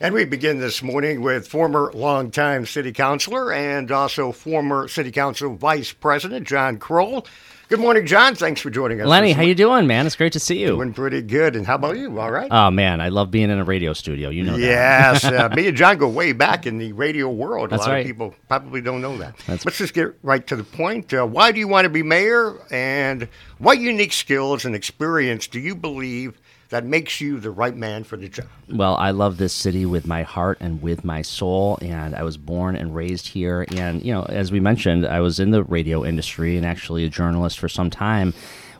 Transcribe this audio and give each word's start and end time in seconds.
And 0.00 0.14
we 0.14 0.24
begin 0.24 0.60
this 0.60 0.80
morning 0.80 1.22
with 1.22 1.48
former 1.48 1.90
longtime 1.92 2.66
city 2.66 2.92
councilor 2.92 3.52
and 3.52 3.90
also 3.90 4.30
former 4.30 4.86
city 4.86 5.10
council 5.10 5.56
vice 5.56 5.92
president 5.92 6.46
John 6.46 6.78
Krol. 6.78 7.26
Good 7.68 7.80
morning, 7.80 8.06
John. 8.06 8.36
Thanks 8.36 8.60
for 8.60 8.70
joining 8.70 9.00
us. 9.00 9.08
Lenny, 9.08 9.32
how 9.32 9.42
you 9.42 9.56
doing, 9.56 9.88
man? 9.88 10.06
It's 10.06 10.14
great 10.14 10.34
to 10.34 10.40
see 10.40 10.60
you. 10.60 10.68
Doing 10.68 10.94
pretty 10.94 11.20
good. 11.20 11.56
And 11.56 11.66
how 11.66 11.74
about 11.74 11.98
you? 11.98 12.16
All 12.20 12.30
right. 12.30 12.46
Oh 12.48 12.70
man, 12.70 13.00
I 13.00 13.08
love 13.08 13.32
being 13.32 13.50
in 13.50 13.58
a 13.58 13.64
radio 13.64 13.92
studio. 13.92 14.30
You 14.30 14.44
know 14.44 14.52
that. 14.52 14.60
Yes, 14.60 15.24
uh, 15.24 15.48
me 15.56 15.66
and 15.66 15.76
John 15.76 15.98
go 15.98 16.08
way 16.08 16.32
back 16.32 16.64
in 16.64 16.78
the 16.78 16.92
radio 16.92 17.28
world. 17.28 17.70
That's 17.70 17.84
a 17.84 17.88
lot 17.88 17.94
right. 17.94 18.00
of 18.02 18.06
people 18.06 18.36
probably 18.46 18.80
don't 18.80 19.02
know 19.02 19.18
that. 19.18 19.36
That's- 19.38 19.64
Let's 19.64 19.78
just 19.78 19.94
get 19.94 20.14
right 20.22 20.46
to 20.46 20.54
the 20.54 20.62
point. 20.62 21.12
Uh, 21.12 21.26
why 21.26 21.50
do 21.50 21.58
you 21.58 21.66
want 21.66 21.86
to 21.86 21.90
be 21.90 22.04
mayor, 22.04 22.54
and 22.70 23.28
what 23.58 23.80
unique 23.80 24.12
skills 24.12 24.64
and 24.64 24.76
experience 24.76 25.48
do 25.48 25.58
you 25.58 25.74
believe 25.74 26.40
that 26.70 26.84
makes 26.84 27.20
you 27.20 27.40
the 27.40 27.50
right 27.50 27.76
man 27.76 28.04
for 28.04 28.16
the 28.16 28.28
job? 28.28 28.46
Well, 28.68 28.96
I 28.96 29.10
love 29.10 29.38
this 29.38 29.52
city 29.52 29.86
with 29.86 30.06
my 30.06 30.22
heart 30.22 30.58
and 30.60 30.82
with 30.82 31.04
my 31.04 31.22
soul, 31.22 31.78
and 31.80 32.14
I 32.14 32.22
was 32.22 32.36
born 32.36 32.76
and 32.76 32.94
raised 32.94 33.28
here. 33.28 33.64
And 33.74 34.02
you 34.02 34.12
know, 34.12 34.24
as 34.24 34.52
we 34.52 34.60
mentioned, 34.60 35.06
I 35.06 35.20
was 35.20 35.40
in 35.40 35.50
the 35.50 35.64
radio 35.64 36.04
industry 36.04 36.56
and 36.56 36.66
actually 36.66 37.04
a 37.04 37.08
journalist 37.08 37.58
for 37.58 37.68
some 37.68 37.90
time. 37.90 38.34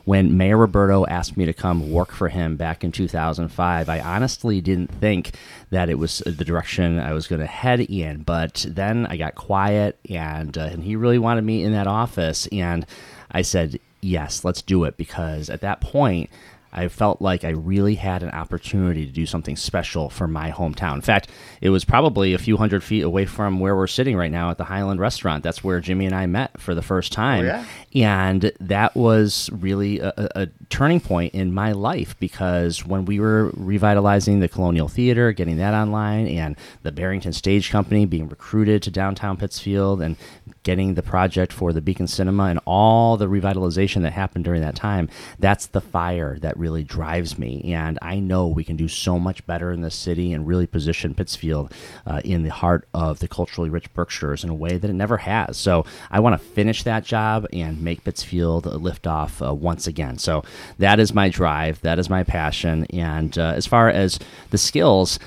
When 0.05 0.37
Mayor 0.37 0.57
Ruberto 0.57 1.05
asked 1.07 1.37
me 1.37 1.45
to 1.45 1.53
come 1.53 1.91
work 1.91 2.11
for 2.11 2.29
him 2.29 2.55
back 2.55 2.83
in 2.83 2.91
2005, 2.91 3.89
I 3.89 3.99
honestly 3.99 4.59
didn't 4.59 4.91
think 4.91 5.35
that 5.69 5.87
it 5.89 5.99
was 5.99 6.19
the 6.25 6.45
direction 6.45 6.99
I 6.99 7.13
was 7.13 7.27
going 7.27 7.41
to 7.41 7.45
head 7.45 7.81
in. 7.81 8.23
But 8.23 8.65
then 8.67 9.05
I 9.07 9.17
got 9.17 9.35
quiet, 9.35 9.99
and 10.09 10.57
uh, 10.57 10.61
and 10.61 10.83
he 10.83 10.95
really 10.95 11.19
wanted 11.19 11.43
me 11.43 11.63
in 11.63 11.73
that 11.73 11.87
office, 11.87 12.47
and 12.51 12.85
I 13.31 13.41
said 13.41 13.79
yes, 14.01 14.43
let's 14.43 14.61
do 14.61 14.83
it 14.85 14.97
because 14.97 15.49
at 15.49 15.61
that 15.61 15.81
point. 15.81 16.29
I 16.71 16.87
felt 16.87 17.21
like 17.21 17.43
I 17.43 17.49
really 17.49 17.95
had 17.95 18.23
an 18.23 18.31
opportunity 18.31 19.05
to 19.05 19.11
do 19.11 19.25
something 19.25 19.55
special 19.55 20.09
for 20.09 20.27
my 20.27 20.51
hometown. 20.51 20.95
In 20.95 21.01
fact, 21.01 21.29
it 21.61 21.69
was 21.69 21.85
probably 21.85 22.33
a 22.33 22.37
few 22.37 22.57
hundred 22.57 22.83
feet 22.83 23.03
away 23.03 23.25
from 23.25 23.59
where 23.59 23.75
we're 23.75 23.87
sitting 23.87 24.15
right 24.15 24.31
now 24.31 24.49
at 24.49 24.57
the 24.57 24.65
Highland 24.65 24.99
Restaurant. 24.99 25.43
That's 25.43 25.63
where 25.63 25.79
Jimmy 25.79 26.05
and 26.05 26.15
I 26.15 26.25
met 26.25 26.59
for 26.59 26.73
the 26.73 26.81
first 26.81 27.11
time. 27.11 27.45
Oh, 27.45 27.47
yeah? 27.47 27.65
And 27.93 28.51
that 28.59 28.95
was 28.95 29.49
really 29.51 29.99
a, 29.99 30.13
a 30.17 30.29
a 30.35 30.47
turning 30.69 30.99
point 30.99 31.33
in 31.33 31.53
my 31.53 31.71
life 31.71 32.17
because 32.19 32.85
when 32.85 33.05
we 33.05 33.19
were 33.19 33.51
revitalizing 33.55 34.39
the 34.39 34.47
Colonial 34.47 34.87
Theater, 34.87 35.33
getting 35.33 35.57
that 35.57 35.73
online, 35.73 36.27
and 36.27 36.55
the 36.83 36.91
Barrington 36.91 37.33
Stage 37.33 37.71
Company 37.71 38.05
being 38.05 38.29
recruited 38.29 38.83
to 38.83 38.91
downtown 38.91 39.37
Pittsfield, 39.37 40.01
and 40.01 40.15
getting 40.63 40.93
the 40.93 41.01
project 41.01 41.51
for 41.53 41.73
the 41.73 41.81
Beacon 41.81 42.07
Cinema 42.07 42.45
and 42.45 42.59
all 42.65 43.17
the 43.17 43.27
revitalization 43.27 44.01
that 44.03 44.13
happened 44.13 44.45
during 44.45 44.61
that 44.61 44.75
time, 44.75 45.09
that's 45.39 45.67
the 45.67 45.81
fire 45.81 46.37
that 46.39 46.58
really 46.59 46.83
drives 46.83 47.37
me. 47.37 47.73
And 47.73 47.97
I 48.01 48.19
know 48.19 48.47
we 48.47 48.63
can 48.63 48.75
do 48.75 48.87
so 48.87 49.17
much 49.17 49.45
better 49.45 49.71
in 49.71 49.81
this 49.81 49.95
city 49.95 50.33
and 50.33 50.45
really 50.45 50.67
position 50.67 51.15
Pittsfield 51.15 51.73
uh, 52.05 52.21
in 52.23 52.43
the 52.43 52.49
heart 52.51 52.87
of 52.93 53.19
the 53.19 53.27
culturally 53.27 53.69
rich 53.69 53.91
Berkshires 53.93 54.43
in 54.43 54.49
a 54.49 54.53
way 54.53 54.77
that 54.77 54.89
it 54.89 54.93
never 54.93 55.17
has. 55.17 55.57
So 55.57 55.85
I 56.11 56.19
want 56.19 56.39
to 56.39 56.47
finish 56.47 56.83
that 56.83 57.03
job 57.03 57.47
and 57.53 57.81
make 57.81 58.03
Pittsfield 58.03 58.67
a 58.67 58.71
liftoff 58.71 59.45
uh, 59.45 59.53
once 59.53 59.87
again. 59.87 60.17
So 60.17 60.43
that 60.77 60.99
is 60.99 61.13
my 61.13 61.29
drive, 61.29 61.81
that 61.81 61.99
is 61.99 62.09
my 62.09 62.23
passion. 62.23 62.85
And 62.91 63.37
uh, 63.37 63.53
as 63.55 63.65
far 63.65 63.89
as 63.89 64.19
the 64.51 64.57
skills, 64.57 65.19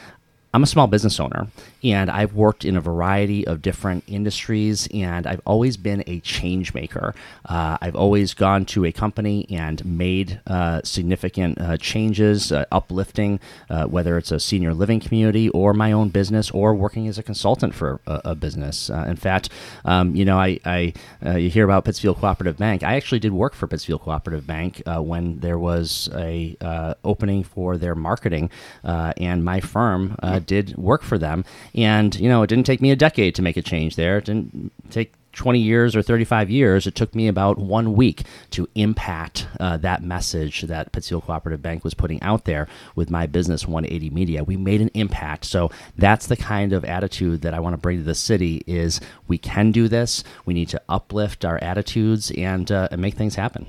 I'm 0.54 0.62
a 0.62 0.66
small 0.66 0.86
business 0.86 1.18
owner 1.18 1.48
and 1.82 2.10
I've 2.10 2.34
worked 2.34 2.64
in 2.64 2.76
a 2.76 2.80
variety 2.80 3.46
of 3.46 3.62
different 3.62 4.04
industries 4.06 4.88
and 4.92 5.26
I've 5.26 5.40
always 5.44 5.76
been 5.76 6.04
a 6.06 6.20
change 6.20 6.74
maker. 6.74 7.14
Uh, 7.44 7.78
I've 7.80 7.96
always 7.96 8.34
gone 8.34 8.64
to 8.66 8.84
a 8.84 8.92
company 8.92 9.46
and 9.50 9.84
made 9.84 10.40
uh, 10.46 10.80
significant 10.84 11.60
uh, 11.60 11.76
changes, 11.76 12.52
uh, 12.52 12.64
uplifting, 12.70 13.40
uh, 13.70 13.86
whether 13.86 14.16
it's 14.18 14.30
a 14.30 14.40
senior 14.40 14.74
living 14.74 15.00
community 15.00 15.48
or 15.50 15.72
my 15.72 15.92
own 15.92 16.08
business 16.08 16.50
or 16.50 16.74
working 16.74 17.08
as 17.08 17.18
a 17.18 17.22
consultant 17.22 17.74
for 17.74 18.00
a, 18.06 18.20
a 18.26 18.34
business. 18.34 18.90
Uh, 18.90 19.04
in 19.08 19.16
fact, 19.16 19.48
um, 19.84 20.14
you 20.14 20.24
know, 20.24 20.38
I, 20.38 20.58
I 20.64 20.92
uh, 21.24 21.36
you 21.36 21.50
hear 21.50 21.64
about 21.64 21.84
Pittsfield 21.84 22.18
Cooperative 22.18 22.56
Bank. 22.58 22.82
I 22.82 22.96
actually 22.96 23.18
did 23.18 23.32
work 23.32 23.54
for 23.54 23.66
Pittsfield 23.66 24.02
Cooperative 24.02 24.46
Bank 24.46 24.82
uh, 24.86 25.00
when 25.00 25.38
there 25.40 25.58
was 25.58 26.08
a 26.14 26.56
uh, 26.60 26.94
opening 27.04 27.42
for 27.42 27.76
their 27.76 27.94
marketing, 27.94 28.50
uh, 28.84 29.12
and 29.16 29.44
my 29.44 29.60
firm 29.60 30.16
uh, 30.22 30.38
did 30.38 30.76
work 30.76 31.02
for 31.02 31.18
them. 31.18 31.44
And 31.74 32.14
you 32.18 32.28
know, 32.28 32.42
it 32.42 32.48
didn't 32.48 32.66
take 32.66 32.82
me 32.82 32.90
a 32.90 32.96
decade 32.96 33.34
to 33.36 33.42
make 33.42 33.56
a 33.56 33.62
change 33.62 33.96
there. 33.96 34.18
It 34.18 34.26
didn't 34.26 34.72
take 34.90 35.14
20 35.32 35.58
years 35.58 35.96
or 35.96 36.02
35 36.02 36.50
years, 36.50 36.86
it 36.86 36.94
took 36.94 37.14
me 37.14 37.26
about 37.26 37.58
one 37.58 37.94
week 37.94 38.22
to 38.50 38.68
impact 38.74 39.46
uh, 39.58 39.76
that 39.78 40.02
message 40.02 40.62
that 40.62 40.92
Pittsfield 40.92 41.24
Cooperative 41.24 41.62
Bank 41.62 41.84
was 41.84 41.94
putting 41.94 42.22
out 42.22 42.44
there 42.44 42.68
with 42.94 43.10
my 43.10 43.26
business 43.26 43.66
180 43.66 44.10
Media. 44.10 44.44
We 44.44 44.56
made 44.56 44.80
an 44.80 44.90
impact. 44.94 45.46
So 45.46 45.70
that's 45.96 46.26
the 46.26 46.36
kind 46.36 46.72
of 46.72 46.84
attitude 46.84 47.42
that 47.42 47.54
I 47.54 47.60
want 47.60 47.74
to 47.74 47.78
bring 47.78 47.98
to 47.98 48.04
the 48.04 48.14
city 48.14 48.62
is 48.66 49.00
we 49.26 49.38
can 49.38 49.72
do 49.72 49.88
this. 49.88 50.22
We 50.44 50.54
need 50.54 50.68
to 50.70 50.82
uplift 50.88 51.44
our 51.44 51.58
attitudes 51.62 52.30
and, 52.32 52.70
uh, 52.70 52.88
and 52.90 53.00
make 53.00 53.14
things 53.14 53.34
happen. 53.34 53.66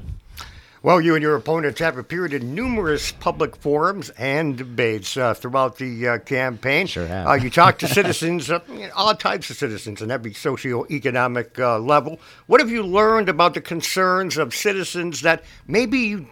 Well, 0.83 0.99
you 0.99 1.15
and 1.15 1.23
your 1.23 1.37
opponents 1.37 1.79
have 1.79 1.97
appeared 1.97 2.33
in 2.33 2.53
numerous 2.53 3.13
public 3.13 3.55
forums 3.55 4.09
and 4.17 4.57
debates 4.57 5.15
uh, 5.15 5.33
throughout 5.33 5.77
the 5.77 6.09
uh, 6.09 6.17
campaign. 6.17 6.87
Sure 6.87 7.07
have. 7.07 7.25
Uh, 7.25 7.33
you 7.35 7.49
talk 7.49 7.79
to 7.79 7.87
citizens, 8.01 8.51
uh, 8.51 8.59
all 8.93 9.15
types 9.15 9.49
of 9.49 9.55
citizens, 9.55 10.01
on 10.01 10.11
every 10.11 10.31
socioeconomic 10.31 11.57
uh, 11.57 11.79
level. 11.79 12.19
What 12.47 12.59
have 12.59 12.69
you 12.69 12.83
learned 12.83 13.29
about 13.29 13.53
the 13.53 13.61
concerns 13.61 14.35
of 14.35 14.53
citizens 14.53 15.21
that 15.21 15.45
maybe 15.67 15.99
you 15.99 16.27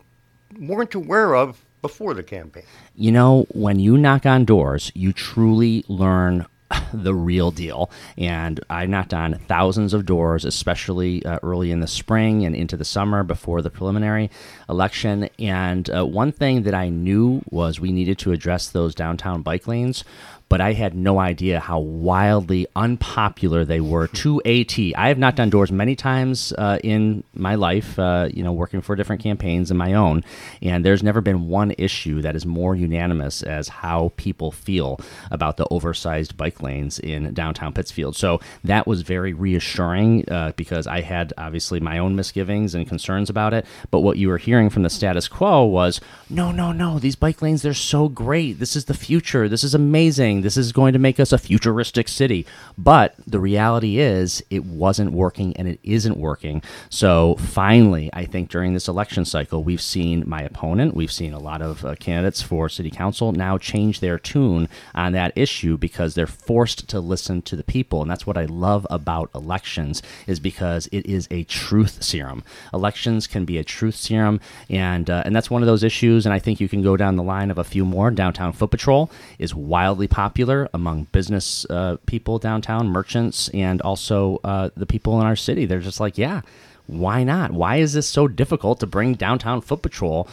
weren't 0.59 0.95
aware 0.95 1.33
of 1.33 1.63
before 1.81 2.13
the 2.13 2.23
campaign? 2.23 2.65
You 2.93 3.13
know, 3.13 3.45
when 3.53 3.79
you 3.79 3.97
knock 3.97 4.25
on 4.25 4.43
doors, 4.43 4.91
you 4.93 5.13
truly 5.13 5.85
learn 5.87 6.45
the 6.93 7.13
real 7.13 7.51
deal. 7.51 7.89
And 8.17 8.59
I 8.69 8.85
knocked 8.85 9.13
on 9.13 9.35
thousands 9.47 9.93
of 9.93 10.05
doors, 10.05 10.45
especially 10.45 11.25
uh, 11.25 11.39
early 11.43 11.71
in 11.71 11.79
the 11.79 11.87
spring 11.87 12.45
and 12.45 12.55
into 12.55 12.77
the 12.77 12.85
summer 12.85 13.23
before 13.23 13.61
the 13.61 13.69
preliminary 13.69 14.29
election. 14.69 15.29
And 15.39 15.89
uh, 15.89 16.05
one 16.05 16.31
thing 16.31 16.63
that 16.63 16.73
I 16.73 16.89
knew 16.89 17.41
was 17.49 17.79
we 17.79 17.91
needed 17.91 18.17
to 18.19 18.31
address 18.31 18.69
those 18.69 18.95
downtown 18.95 19.41
bike 19.41 19.67
lanes. 19.67 20.03
But 20.51 20.59
I 20.59 20.73
had 20.73 20.95
no 20.95 21.17
idea 21.17 21.61
how 21.61 21.79
wildly 21.79 22.67
unpopular 22.75 23.63
they 23.63 23.79
were 23.79 24.07
to 24.07 24.41
AT. 24.43 24.77
I 24.97 25.07
have 25.07 25.17
knocked 25.17 25.39
on 25.39 25.49
doors 25.49 25.71
many 25.71 25.95
times 25.95 26.51
uh, 26.57 26.77
in 26.83 27.23
my 27.33 27.55
life, 27.55 27.97
uh, 27.97 28.27
you 28.33 28.43
know, 28.43 28.51
working 28.51 28.81
for 28.81 28.97
different 28.97 29.23
campaigns 29.23 29.71
and 29.71 29.77
my 29.77 29.93
own, 29.93 30.25
and 30.61 30.83
there's 30.83 31.03
never 31.03 31.21
been 31.21 31.47
one 31.47 31.73
issue 31.77 32.21
that 32.23 32.35
is 32.35 32.45
more 32.45 32.75
unanimous 32.75 33.43
as 33.43 33.69
how 33.69 34.11
people 34.17 34.51
feel 34.51 34.99
about 35.31 35.55
the 35.55 35.65
oversized 35.71 36.35
bike 36.35 36.60
lanes 36.61 36.99
in 36.99 37.33
downtown 37.33 37.73
Pittsfield. 37.73 38.15
So 38.15 38.39
that 38.63 38.87
was 38.87 39.01
very 39.01 39.33
reassuring 39.33 40.29
uh, 40.29 40.53
because 40.55 40.87
I 40.87 41.01
had 41.01 41.33
obviously 41.37 41.79
my 41.79 41.97
own 41.97 42.15
misgivings 42.15 42.75
and 42.75 42.87
concerns 42.87 43.29
about 43.29 43.53
it. 43.53 43.65
But 43.89 43.99
what 43.99 44.17
you 44.17 44.29
were 44.29 44.37
hearing 44.37 44.69
from 44.69 44.83
the 44.83 44.89
status 44.89 45.27
quo 45.27 45.65
was, 45.65 46.01
no, 46.29 46.51
no, 46.51 46.71
no, 46.71 46.99
these 46.99 47.15
bike 47.15 47.41
lanes, 47.41 47.61
they're 47.61 47.73
so 47.73 48.09
great. 48.09 48.59
This 48.59 48.75
is 48.75 48.85
the 48.85 48.93
future. 48.93 49.47
This 49.49 49.63
is 49.63 49.73
amazing. 49.73 50.41
This 50.41 50.57
is 50.57 50.71
going 50.71 50.93
to 50.93 50.99
make 50.99 51.19
us 51.19 51.31
a 51.31 51.37
futuristic 51.37 52.07
city. 52.07 52.45
But 52.77 53.15
the 53.25 53.39
reality 53.39 53.99
is, 53.99 54.43
it 54.49 54.65
wasn't 54.65 55.11
working 55.11 55.55
and 55.57 55.67
it 55.67 55.79
isn't 55.83 56.17
working. 56.17 56.61
So 56.89 57.35
finally, 57.35 58.09
I 58.13 58.25
think 58.25 58.49
during 58.49 58.73
this 58.73 58.87
election 58.87 59.25
cycle, 59.25 59.63
we've 59.63 59.81
seen 59.81 60.23
my 60.27 60.41
opponent, 60.41 60.95
we've 60.95 61.11
seen 61.11 61.33
a 61.33 61.39
lot 61.39 61.61
of 61.61 61.83
uh, 61.85 61.95
candidates 61.95 62.41
for 62.41 62.69
city 62.69 62.91
council 62.91 63.31
now 63.31 63.57
change 63.57 63.99
their 63.99 64.17
tune 64.17 64.67
on 64.95 65.13
that 65.13 65.33
issue 65.35 65.77
because 65.77 66.15
they're 66.15 66.27
forced 66.51 66.89
to 66.89 66.99
listen 66.99 67.41
to 67.41 67.55
the 67.55 67.63
people. 67.63 68.01
And 68.01 68.11
that's 68.11 68.27
what 68.27 68.37
I 68.37 68.43
love 68.43 68.85
about 68.89 69.29
elections 69.33 70.03
is 70.27 70.37
because 70.37 70.89
it 70.91 71.05
is 71.05 71.25
a 71.31 71.45
truth 71.45 72.03
serum. 72.03 72.43
Elections 72.73 73.25
can 73.25 73.45
be 73.45 73.57
a 73.57 73.63
truth 73.63 73.95
serum, 73.95 74.41
and 74.69 75.09
uh, 75.09 75.23
and 75.25 75.33
that's 75.33 75.49
one 75.49 75.61
of 75.61 75.67
those 75.67 75.81
issues. 75.81 76.25
And 76.25 76.33
I 76.33 76.39
think 76.39 76.59
you 76.59 76.67
can 76.67 76.81
go 76.81 76.97
down 76.97 77.15
the 77.15 77.23
line 77.23 77.51
of 77.51 77.57
a 77.57 77.63
few 77.63 77.85
more. 77.85 78.11
Downtown 78.11 78.51
Foot 78.51 78.69
Patrol 78.71 79.09
is 79.39 79.55
wildly 79.55 80.09
popular 80.09 80.67
among 80.73 81.05
business 81.13 81.65
uh, 81.69 81.95
people 82.05 82.37
downtown, 82.37 82.89
merchants, 82.89 83.47
and 83.53 83.81
also 83.81 84.41
uh, 84.43 84.71
the 84.75 84.85
people 84.85 85.21
in 85.21 85.25
our 85.25 85.37
city. 85.37 85.65
They're 85.65 85.79
just 85.79 86.01
like, 86.01 86.17
yeah, 86.17 86.41
why 86.87 87.23
not? 87.23 87.51
Why 87.51 87.77
is 87.77 87.93
this 87.93 88.07
so 88.07 88.27
difficult 88.27 88.81
to 88.81 88.87
bring 88.87 89.13
downtown 89.13 89.61
Foot 89.61 89.83
Patrol? 89.83 90.27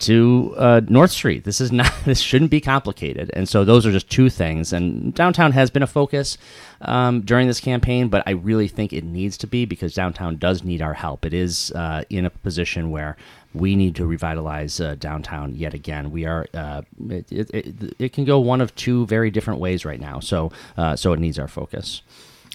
To 0.00 0.54
uh, 0.56 0.80
North 0.88 1.10
Street. 1.10 1.44
This 1.44 1.60
is 1.60 1.72
not. 1.72 1.92
This 2.04 2.20
shouldn't 2.20 2.50
be 2.50 2.60
complicated. 2.60 3.30
And 3.34 3.46
so 3.46 3.64
those 3.64 3.84
are 3.84 3.92
just 3.92 4.08
two 4.08 4.30
things. 4.30 4.72
And 4.72 5.12
downtown 5.12 5.52
has 5.52 5.68
been 5.68 5.82
a 5.82 5.86
focus 5.86 6.38
um, 6.80 7.20
during 7.20 7.48
this 7.48 7.60
campaign, 7.60 8.08
but 8.08 8.22
I 8.26 8.30
really 8.30 8.66
think 8.66 8.94
it 8.94 9.04
needs 9.04 9.36
to 9.38 9.46
be 9.46 9.66
because 9.66 9.92
downtown 9.92 10.36
does 10.36 10.64
need 10.64 10.80
our 10.80 10.94
help. 10.94 11.26
It 11.26 11.34
is 11.34 11.70
uh, 11.72 12.04
in 12.08 12.24
a 12.24 12.30
position 12.30 12.90
where 12.90 13.16
we 13.52 13.76
need 13.76 13.94
to 13.96 14.06
revitalize 14.06 14.80
uh, 14.80 14.94
downtown 14.94 15.54
yet 15.54 15.74
again. 15.74 16.10
We 16.10 16.24
are. 16.24 16.46
Uh, 16.54 16.82
it, 17.10 17.30
it, 17.30 17.50
it, 17.52 17.94
it 17.98 18.12
can 18.14 18.24
go 18.24 18.38
one 18.38 18.60
of 18.62 18.74
two 18.74 19.06
very 19.06 19.30
different 19.30 19.60
ways 19.60 19.84
right 19.84 20.00
now. 20.00 20.20
So 20.20 20.50
uh, 20.76 20.96
so 20.96 21.12
it 21.12 21.20
needs 21.20 21.38
our 21.38 21.48
focus. 21.48 22.02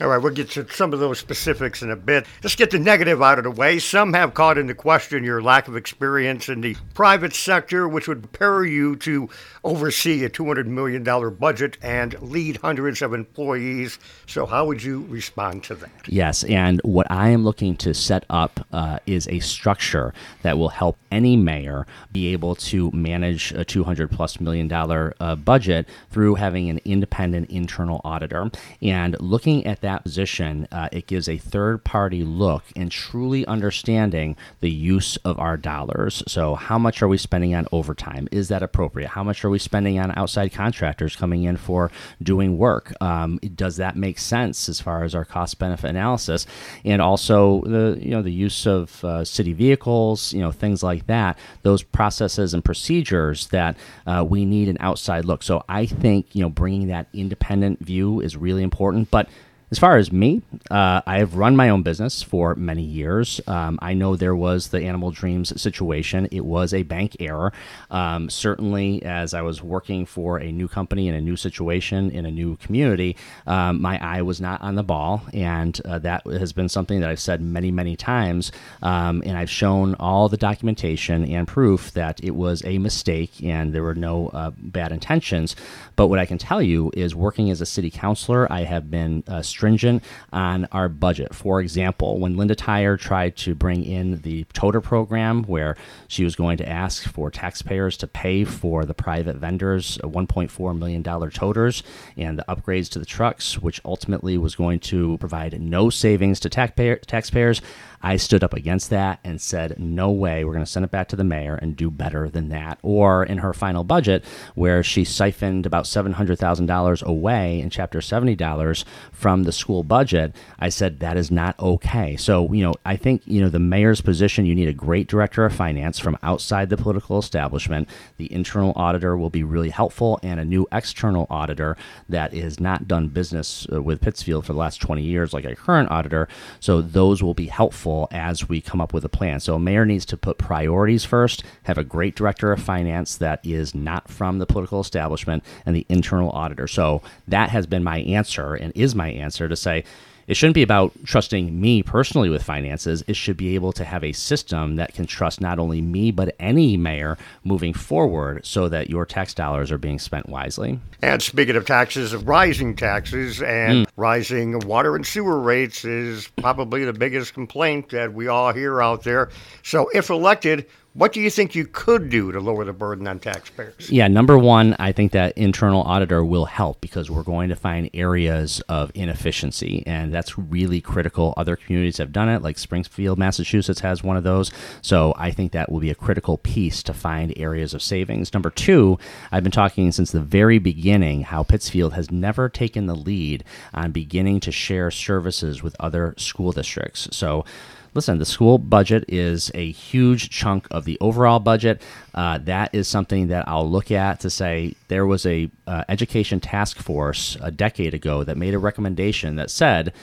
All 0.01 0.07
right, 0.07 0.17
we'll 0.17 0.33
get 0.33 0.49
to 0.51 0.67
some 0.69 0.91
of 0.91 0.99
those 0.99 1.19
specifics 1.19 1.83
in 1.83 1.91
a 1.91 1.95
bit. 1.95 2.25
Let's 2.41 2.55
get 2.55 2.71
the 2.71 2.79
negative 2.79 3.21
out 3.21 3.37
of 3.37 3.43
the 3.43 3.51
way. 3.51 3.77
Some 3.77 4.13
have 4.13 4.33
called 4.33 4.57
into 4.57 4.73
question 4.73 5.23
your 5.23 5.39
lack 5.39 5.67
of 5.67 5.75
experience 5.75 6.49
in 6.49 6.61
the 6.61 6.75
private 6.95 7.35
sector, 7.35 7.87
which 7.87 8.07
would 8.07 8.23
prepare 8.23 8.65
you 8.65 8.95
to 8.97 9.29
oversee 9.63 10.23
a 10.23 10.29
$200 10.31 10.65
million 10.65 11.03
budget 11.35 11.77
and 11.83 12.19
lead 12.23 12.57
hundreds 12.57 13.03
of 13.03 13.13
employees. 13.13 13.99
So, 14.25 14.47
how 14.47 14.65
would 14.65 14.81
you 14.81 15.05
respond 15.09 15.63
to 15.65 15.75
that? 15.75 15.91
Yes, 16.07 16.43
and 16.45 16.81
what 16.83 17.05
I 17.11 17.29
am 17.29 17.43
looking 17.43 17.75
to 17.77 17.93
set 17.93 18.25
up 18.31 18.65
uh, 18.71 18.97
is 19.05 19.27
a 19.27 19.39
structure 19.41 20.11
that 20.41 20.57
will 20.57 20.69
help 20.69 20.97
any 21.11 21.37
mayor 21.37 21.85
be 22.11 22.33
able 22.33 22.55
to 22.55 22.89
manage 22.91 23.51
a 23.51 23.63
200 23.63 24.09
plus 24.09 24.39
million 24.39 24.67
dollar 24.67 25.13
uh, 25.19 25.35
budget 25.35 25.87
through 26.09 26.33
having 26.35 26.71
an 26.71 26.79
independent 26.83 27.51
internal 27.51 28.01
auditor. 28.03 28.49
And 28.81 29.15
looking 29.21 29.67
at 29.67 29.82
that 29.83 30.03
position, 30.03 30.67
uh, 30.71 30.89
it 30.91 31.05
gives 31.05 31.29
a 31.29 31.37
third 31.37 31.83
party 31.83 32.23
look 32.23 32.63
and 32.75 32.89
truly 32.89 33.45
understanding 33.45 34.35
the 34.61 34.71
use 34.71 35.17
of 35.17 35.37
our 35.37 35.55
dollars. 35.55 36.23
So, 36.27 36.55
how 36.55 36.79
much 36.79 37.03
are 37.03 37.07
we 37.07 37.17
spending 37.17 37.53
on 37.53 37.67
overtime? 37.71 38.27
Is 38.31 38.47
that 38.47 38.63
appropriate? 38.63 39.09
How 39.09 39.23
much 39.23 39.45
are 39.45 39.49
we 39.49 39.59
spending 39.59 39.99
on 39.99 40.11
outside 40.17 40.51
contractors 40.51 41.15
coming 41.15 41.43
in 41.43 41.57
for 41.57 41.91
doing 42.21 42.57
work? 42.57 42.93
Um, 43.01 43.39
does 43.55 43.77
that 43.77 43.95
make 43.95 44.17
sense 44.17 44.67
as 44.67 44.81
far 44.81 45.03
as 45.03 45.13
our 45.13 45.25
cost 45.25 45.59
benefit 45.59 45.89
analysis? 45.89 46.47
And 46.83 47.01
also 47.01 47.61
the 47.61 47.99
you 48.01 48.11
know 48.11 48.23
the 48.23 48.31
use 48.31 48.65
of 48.65 49.03
uh, 49.05 49.23
city 49.23 49.53
vehicles, 49.53 50.33
you 50.33 50.41
know 50.41 50.51
things 50.51 50.81
like 50.81 51.05
that. 51.07 51.37
Those 51.61 51.83
processes 51.83 52.53
and 52.53 52.65
procedures 52.65 53.47
that 53.47 53.77
uh, 54.07 54.25
we 54.27 54.45
need 54.45 54.69
an 54.69 54.77
outside 54.79 55.25
look. 55.25 55.43
So 55.43 55.63
I 55.69 55.85
think 55.85 56.33
you 56.35 56.41
know 56.41 56.49
bringing 56.49 56.87
that 56.87 57.07
independent 57.13 57.79
view 57.79 58.21
is 58.21 58.35
really 58.37 58.63
important, 58.63 59.11
but 59.11 59.27
as 59.73 59.79
far 59.79 59.97
as 59.97 60.11
me, 60.11 60.43
uh, 60.69 61.01
I 61.07 61.17
have 61.17 61.33
run 61.33 61.55
my 61.55 61.69
own 61.69 61.81
business 61.81 62.21
for 62.21 62.53
many 62.53 62.83
years. 62.83 63.41
Um, 63.47 63.79
I 63.81 63.95
know 63.95 64.15
there 64.15 64.35
was 64.35 64.67
the 64.67 64.83
Animal 64.83 65.09
Dreams 65.09 65.59
situation. 65.59 66.27
It 66.29 66.45
was 66.45 66.75
a 66.75 66.83
bank 66.83 67.17
error. 67.19 67.51
Um, 67.89 68.29
certainly, 68.29 69.01
as 69.01 69.33
I 69.33 69.41
was 69.41 69.63
working 69.63 70.05
for 70.05 70.37
a 70.37 70.51
new 70.51 70.67
company 70.67 71.07
in 71.07 71.15
a 71.15 71.21
new 71.21 71.35
situation 71.35 72.11
in 72.11 72.27
a 72.27 72.31
new 72.31 72.55
community, 72.57 73.17
um, 73.47 73.81
my 73.81 73.97
eye 73.99 74.21
was 74.21 74.39
not 74.39 74.61
on 74.61 74.75
the 74.75 74.83
ball. 74.83 75.23
And 75.33 75.81
uh, 75.85 75.97
that 75.99 76.23
has 76.27 76.53
been 76.53 76.69
something 76.69 76.99
that 76.99 77.09
I've 77.09 77.19
said 77.19 77.41
many, 77.41 77.71
many 77.71 77.95
times. 77.95 78.51
Um, 78.83 79.23
and 79.25 79.35
I've 79.35 79.49
shown 79.49 79.95
all 79.95 80.29
the 80.29 80.37
documentation 80.37 81.25
and 81.25 81.47
proof 81.47 81.93
that 81.93 82.23
it 82.23 82.35
was 82.35 82.63
a 82.63 82.77
mistake 82.77 83.43
and 83.43 83.73
there 83.73 83.81
were 83.81 83.95
no 83.95 84.27
uh, 84.27 84.51
bad 84.55 84.91
intentions. 84.91 85.55
But 85.95 86.09
what 86.09 86.19
I 86.19 86.27
can 86.27 86.37
tell 86.37 86.61
you 86.61 86.91
is 86.93 87.15
working 87.15 87.49
as 87.49 87.59
a 87.59 87.65
city 87.65 87.89
councilor, 87.89 88.45
I 88.53 88.65
have 88.65 88.91
been 88.91 89.23
uh, 89.27 89.41
stringent 89.63 90.03
on 90.33 90.67
our 90.73 90.89
budget. 90.89 91.33
For 91.33 91.61
example, 91.61 92.19
when 92.19 92.35
Linda 92.35 92.53
Tyer 92.53 92.99
tried 92.99 93.37
to 93.37 93.55
bring 93.55 93.85
in 93.85 94.19
the 94.21 94.43
toter 94.51 94.81
program, 94.81 95.43
where 95.43 95.77
she 96.09 96.25
was 96.25 96.35
going 96.35 96.57
to 96.57 96.67
ask 96.67 97.03
for 97.03 97.31
taxpayers 97.31 97.95
to 97.97 98.07
pay 98.07 98.43
for 98.43 98.83
the 98.83 98.93
private 98.93 99.37
vendors' 99.37 99.97
$1.4 99.99 100.77
million 100.77 101.01
toters 101.01 101.81
and 102.17 102.37
the 102.37 102.45
upgrades 102.49 102.89
to 102.89 102.99
the 102.99 103.05
trucks, 103.05 103.57
which 103.57 103.79
ultimately 103.85 104.37
was 104.37 104.53
going 104.53 104.81
to 104.81 105.17
provide 105.19 105.57
no 105.61 105.89
savings 105.89 106.41
to 106.41 106.49
taxpayer, 106.49 106.97
taxpayers, 106.97 107.61
I 108.05 108.17
stood 108.17 108.43
up 108.43 108.53
against 108.53 108.89
that 108.89 109.21
and 109.23 109.41
said, 109.41 109.79
no 109.79 110.11
way, 110.11 110.43
we're 110.43 110.51
going 110.51 110.65
to 110.65 110.69
send 110.69 110.83
it 110.83 110.91
back 110.91 111.07
to 111.07 111.15
the 111.15 111.23
mayor 111.23 111.55
and 111.55 111.73
do 111.73 111.89
better 111.89 112.29
than 112.29 112.49
that. 112.49 112.77
Or 112.81 113.23
in 113.23 113.37
her 113.37 113.53
final 113.53 113.85
budget, 113.85 114.25
where 114.55 114.83
she 114.83 115.05
siphoned 115.05 115.65
about 115.65 115.85
$700,000 115.85 117.03
away 117.03 117.61
in 117.61 117.69
Chapter 117.69 118.01
70 118.01 118.35
dollars 118.35 118.83
from 119.13 119.43
the 119.43 119.52
school 119.53 119.83
budget, 119.83 120.35
I 120.59 120.69
said, 120.69 120.99
that 120.99 121.17
is 121.17 121.31
not 121.31 121.57
okay. 121.59 122.15
So, 122.17 122.51
you 122.53 122.63
know, 122.63 122.73
I 122.85 122.95
think, 122.95 123.21
you 123.25 123.41
know, 123.41 123.49
the 123.49 123.59
mayor's 123.59 124.01
position, 124.01 124.45
you 124.45 124.55
need 124.55 124.67
a 124.67 124.73
great 124.73 125.07
director 125.07 125.45
of 125.45 125.53
finance 125.53 125.99
from 125.99 126.17
outside 126.23 126.69
the 126.69 126.77
political 126.77 127.17
establishment. 127.17 127.87
The 128.17 128.31
internal 128.31 128.73
auditor 128.75 129.17
will 129.17 129.29
be 129.29 129.43
really 129.43 129.69
helpful, 129.69 130.19
and 130.23 130.39
a 130.39 130.45
new 130.45 130.67
external 130.71 131.27
auditor 131.29 131.77
that 132.09 132.33
has 132.33 132.59
not 132.59 132.87
done 132.87 133.07
business 133.07 133.67
uh, 133.71 133.81
with 133.81 134.01
Pittsfield 134.01 134.45
for 134.45 134.53
the 134.53 134.59
last 134.59 134.81
20 134.81 135.01
years, 135.01 135.33
like 135.33 135.45
a 135.45 135.55
current 135.55 135.91
auditor. 135.91 136.27
So, 136.59 136.81
those 136.81 137.23
will 137.23 137.33
be 137.33 137.47
helpful 137.47 138.07
as 138.11 138.47
we 138.49 138.61
come 138.61 138.81
up 138.81 138.93
with 138.93 139.05
a 139.05 139.09
plan. 139.09 139.39
So 139.39 139.55
a 139.55 139.59
mayor 139.59 139.85
needs 139.85 140.05
to 140.05 140.17
put 140.17 140.37
priorities 140.37 141.05
first, 141.05 141.43
have 141.63 141.77
a 141.77 141.83
great 141.83 142.15
director 142.15 142.51
of 142.51 142.61
finance 142.61 143.17
that 143.17 143.39
is 143.43 143.75
not 143.75 144.09
from 144.09 144.39
the 144.39 144.45
political 144.45 144.79
establishment, 144.79 145.43
and 145.65 145.75
the 145.75 145.85
internal 145.89 146.31
auditor. 146.31 146.67
So 146.67 147.01
that 147.27 147.49
has 147.49 147.67
been 147.67 147.83
my 147.83 147.99
answer 147.99 148.53
and 148.53 148.71
is 148.75 148.95
my 148.95 149.09
answer 149.09 149.42
to 149.47 149.55
say, 149.55 149.83
it 150.27 150.35
shouldn't 150.35 150.55
be 150.55 150.63
about 150.63 150.93
trusting 151.03 151.59
me 151.59 151.83
personally 151.83 152.29
with 152.29 152.43
finances. 152.43 153.03
It 153.07 153.15
should 153.15 153.35
be 153.35 153.55
able 153.55 153.73
to 153.73 153.83
have 153.83 154.03
a 154.03 154.13
system 154.13 154.77
that 154.77 154.93
can 154.93 155.05
trust 155.05 155.41
not 155.41 155.59
only 155.59 155.81
me, 155.81 156.11
but 156.11 156.35
any 156.39 156.77
mayor 156.77 157.17
moving 157.43 157.73
forward 157.73 158.45
so 158.45 158.69
that 158.69 158.89
your 158.89 159.05
tax 159.05 159.33
dollars 159.33 159.71
are 159.71 159.77
being 159.77 159.99
spent 159.99 160.29
wisely. 160.29 160.79
And 161.01 161.21
speaking 161.21 161.55
of 161.55 161.65
taxes, 161.65 162.15
rising 162.15 162.75
taxes 162.75 163.41
and 163.41 163.85
mm. 163.85 163.89
rising 163.97 164.59
water 164.59 164.95
and 164.95 165.05
sewer 165.05 165.39
rates 165.39 165.83
is 165.83 166.29
probably 166.37 166.85
the 166.85 166.93
biggest 166.93 167.33
complaint 167.33 167.89
that 167.89 168.13
we 168.13 168.27
all 168.27 168.53
hear 168.53 168.81
out 168.81 169.03
there. 169.03 169.29
So, 169.63 169.89
if 169.93 170.09
elected, 170.09 170.67
what 170.93 171.11
do 171.11 171.19
you 171.19 171.29
think 171.31 171.55
you 171.55 171.65
could 171.65 172.09
do 172.09 172.31
to 172.31 172.39
lower 172.39 172.63
the 172.63 172.73
burden 172.73 173.07
on 173.07 173.19
taxpayers? 173.19 173.89
Yeah, 173.89 174.07
number 174.07 174.37
one, 174.37 174.75
I 174.77 174.91
think 174.91 175.11
that 175.13 175.35
internal 175.35 175.81
auditor 175.81 176.23
will 176.23 176.45
help 176.45 176.81
because 176.81 177.09
we're 177.09 177.23
going 177.23 177.49
to 177.49 177.55
find 177.55 177.89
areas 177.95 178.61
of 178.69 178.91
inefficiency, 178.93 179.83
and 179.87 180.13
that's 180.13 180.37
really 180.37 180.81
critical. 180.81 181.33
Other 181.35 181.55
communities 181.55 181.97
have 181.97 182.11
done 182.11 182.29
it, 182.29 182.43
like 182.43 182.59
Springfield, 182.59 183.17
Massachusetts 183.17 183.79
has 183.79 184.03
one 184.03 184.17
of 184.17 184.23
those. 184.23 184.51
So 184.81 185.15
I 185.17 185.31
think 185.31 185.51
that 185.51 185.71
will 185.71 185.79
be 185.79 185.89
a 185.89 185.95
critical 185.95 186.37
piece 186.37 186.83
to 186.83 186.93
find 186.93 187.33
areas 187.37 187.73
of 187.73 187.81
savings. 187.81 188.31
Number 188.31 188.51
two, 188.51 188.99
I've 189.31 189.43
been 189.43 189.51
talking 189.51 189.91
since 189.91 190.11
the 190.11 190.21
very 190.21 190.59
beginning 190.59 191.21
how 191.23 191.41
Pittsfield 191.41 191.93
has 191.93 192.11
never 192.11 192.49
taken 192.49 192.85
the 192.85 192.95
lead 192.95 193.43
on 193.73 193.91
beginning 193.91 194.41
to 194.41 194.51
share 194.51 194.91
services 194.91 195.63
with 195.63 195.75
other 195.79 196.13
school 196.17 196.51
districts. 196.51 197.07
So 197.11 197.45
listen, 197.93 198.17
the 198.17 198.25
school 198.25 198.57
budget 198.57 199.05
is 199.07 199.51
a 199.53 199.71
huge 199.71 200.29
chunk 200.29 200.67
of 200.71 200.85
the 200.85 200.97
overall 200.99 201.39
budget. 201.39 201.81
Uh, 202.13 202.37
that 202.39 202.73
is 202.73 202.87
something 202.87 203.27
that 203.27 203.47
I'll 203.47 203.69
look 203.69 203.91
at 203.91 204.19
to 204.21 204.29
say 204.29 204.75
there 204.87 205.05
was 205.05 205.25
a 205.25 205.49
uh, 205.67 205.83
education 205.89 206.39
task 206.39 206.77
force 206.77 207.37
a 207.41 207.51
decade 207.51 207.93
ago 207.93 208.23
that 208.23 208.37
made 208.37 208.53
a 208.53 208.59
recommendation 208.59 209.35
that 209.35 209.49
said 209.49 209.93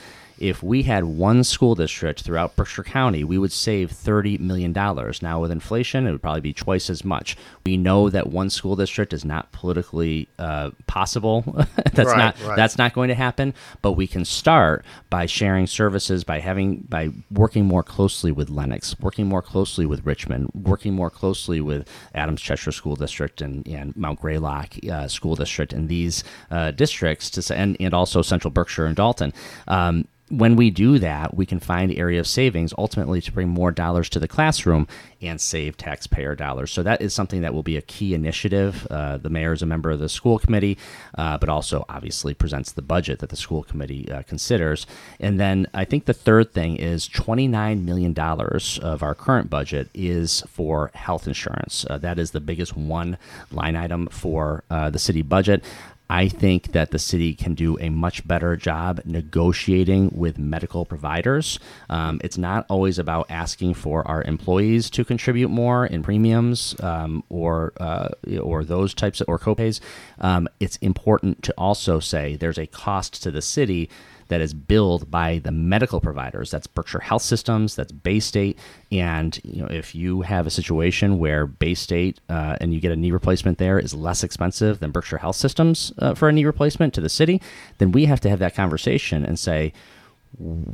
if 0.41 0.63
we 0.63 0.81
had 0.81 1.03
one 1.03 1.43
school 1.43 1.75
district 1.75 2.23
throughout 2.23 2.55
Berkshire 2.55 2.83
County, 2.83 3.23
we 3.23 3.37
would 3.37 3.51
save 3.51 3.91
$30 3.91 4.39
million. 4.39 4.73
Now, 4.73 5.39
with 5.39 5.51
inflation, 5.51 6.07
it 6.07 6.11
would 6.11 6.21
probably 6.21 6.41
be 6.41 6.51
twice 6.51 6.89
as 6.89 7.05
much. 7.05 7.37
We 7.63 7.77
know 7.77 8.09
that 8.09 8.27
one 8.27 8.49
school 8.49 8.75
district 8.75 9.13
is 9.13 9.23
not 9.23 9.51
politically 9.51 10.27
uh, 10.39 10.71
possible. 10.87 11.43
that's 11.93 12.07
right, 12.09 12.17
not 12.17 12.43
right. 12.43 12.55
that's 12.55 12.79
not 12.79 12.93
going 12.93 13.09
to 13.09 13.15
happen. 13.15 13.53
But 13.83 13.91
we 13.91 14.07
can 14.07 14.25
start 14.25 14.83
by 15.11 15.27
sharing 15.27 15.67
services, 15.67 16.23
by 16.23 16.39
having 16.39 16.87
by 16.89 17.09
working 17.29 17.65
more 17.65 17.83
closely 17.83 18.31
with 18.31 18.49
Lenox, 18.49 18.99
working 18.99 19.27
more 19.27 19.43
closely 19.43 19.85
with 19.85 20.03
Richmond, 20.07 20.49
working 20.55 20.93
more 20.93 21.11
closely 21.11 21.61
with 21.61 21.87
Adams 22.15 22.41
Cheshire 22.41 22.71
School 22.71 22.95
District 22.95 23.41
and, 23.41 23.67
and 23.67 23.95
Mount 23.95 24.19
Greylock 24.19 24.73
uh, 24.91 25.07
School 25.07 25.35
District 25.35 25.71
and 25.71 25.87
these 25.87 26.23
uh, 26.49 26.71
districts 26.71 27.29
to 27.29 27.55
and, 27.55 27.77
and 27.79 27.93
also 27.93 28.23
Central 28.23 28.49
Berkshire 28.49 28.85
and 28.85 28.95
Dalton. 28.95 29.33
Um, 29.67 30.07
when 30.31 30.55
we 30.55 30.69
do 30.69 30.97
that, 30.99 31.35
we 31.35 31.45
can 31.45 31.59
find 31.59 31.91
area 31.91 32.19
of 32.19 32.27
savings 32.27 32.73
ultimately 32.77 33.19
to 33.21 33.31
bring 33.31 33.49
more 33.49 33.71
dollars 33.71 34.09
to 34.09 34.19
the 34.19 34.27
classroom 34.27 34.87
and 35.21 35.39
save 35.39 35.77
taxpayer 35.77 36.35
dollars. 36.35 36.71
So 36.71 36.83
that 36.83 37.01
is 37.01 37.13
something 37.13 37.41
that 37.41 37.53
will 37.53 37.63
be 37.63 37.75
a 37.75 37.81
key 37.81 38.13
initiative. 38.13 38.87
Uh, 38.89 39.17
the 39.17 39.29
mayor 39.29 39.53
is 39.53 39.61
a 39.61 39.65
member 39.65 39.91
of 39.91 39.99
the 39.99 40.09
school 40.09 40.39
committee, 40.39 40.77
uh, 41.17 41.37
but 41.37 41.49
also 41.49 41.85
obviously 41.89 42.33
presents 42.33 42.71
the 42.71 42.81
budget 42.81 43.19
that 43.19 43.29
the 43.29 43.35
school 43.35 43.63
committee 43.63 44.09
uh, 44.09 44.23
considers. 44.23 44.87
And 45.19 45.39
then 45.39 45.67
I 45.73 45.83
think 45.83 46.05
the 46.05 46.13
third 46.13 46.53
thing 46.53 46.77
is 46.77 47.09
$29 47.09 47.83
million 47.83 48.17
of 48.17 49.03
our 49.03 49.13
current 49.13 49.49
budget 49.49 49.89
is 49.93 50.41
for 50.47 50.91
health 50.93 51.27
insurance. 51.27 51.85
Uh, 51.89 51.97
that 51.97 52.17
is 52.17 52.31
the 52.31 52.39
biggest 52.39 52.77
one 52.77 53.17
line 53.51 53.75
item 53.75 54.07
for 54.07 54.63
uh, 54.69 54.89
the 54.89 54.99
city 54.99 55.21
budget. 55.21 55.63
I 56.11 56.27
think 56.27 56.73
that 56.73 56.91
the 56.91 56.99
city 56.99 57.33
can 57.33 57.53
do 57.53 57.79
a 57.79 57.87
much 57.87 58.27
better 58.27 58.57
job 58.57 58.99
negotiating 59.05 60.11
with 60.13 60.37
medical 60.37 60.83
providers. 60.83 61.57
Um, 61.89 62.19
it's 62.21 62.37
not 62.37 62.65
always 62.69 62.99
about 62.99 63.27
asking 63.29 63.75
for 63.75 64.05
our 64.05 64.21
employees 64.23 64.89
to 64.89 65.05
contribute 65.05 65.47
more 65.47 65.85
in 65.85 66.03
premiums 66.03 66.75
um, 66.81 67.23
or 67.29 67.71
uh, 67.77 68.09
or 68.41 68.65
those 68.65 68.93
types 68.93 69.21
of 69.21 69.29
or 69.29 69.39
copays. 69.39 69.79
Um, 70.19 70.49
it's 70.59 70.75
important 70.77 71.43
to 71.43 71.53
also 71.57 72.01
say 72.01 72.35
there's 72.35 72.57
a 72.57 72.67
cost 72.67 73.23
to 73.23 73.31
the 73.31 73.41
city 73.41 73.89
that 74.31 74.41
is 74.41 74.53
billed 74.53 75.11
by 75.11 75.39
the 75.39 75.51
medical 75.51 75.99
providers. 75.99 76.49
That's 76.49 76.65
Berkshire 76.65 77.01
Health 77.01 77.21
Systems, 77.21 77.75
that's 77.75 77.91
Baystate, 77.91 78.55
and 78.91 79.39
you 79.43 79.61
know 79.61 79.67
if 79.67 79.93
you 79.93 80.21
have 80.21 80.47
a 80.47 80.49
situation 80.49 81.19
where 81.19 81.45
Baystate 81.45 82.17
uh, 82.29 82.55
and 82.61 82.73
you 82.73 82.79
get 82.79 82.93
a 82.93 82.95
knee 82.95 83.11
replacement 83.11 83.57
there 83.57 83.77
is 83.77 83.93
less 83.93 84.23
expensive 84.23 84.79
than 84.79 84.91
Berkshire 84.91 85.17
Health 85.17 85.35
Systems 85.35 85.91
uh, 85.99 86.15
for 86.15 86.29
a 86.29 86.31
knee 86.31 86.45
replacement 86.45 86.93
to 86.93 87.01
the 87.01 87.09
city, 87.09 87.41
then 87.77 87.91
we 87.91 88.05
have 88.05 88.21
to 88.21 88.29
have 88.29 88.39
that 88.39 88.55
conversation 88.55 89.25
and 89.25 89.37
say 89.37 89.73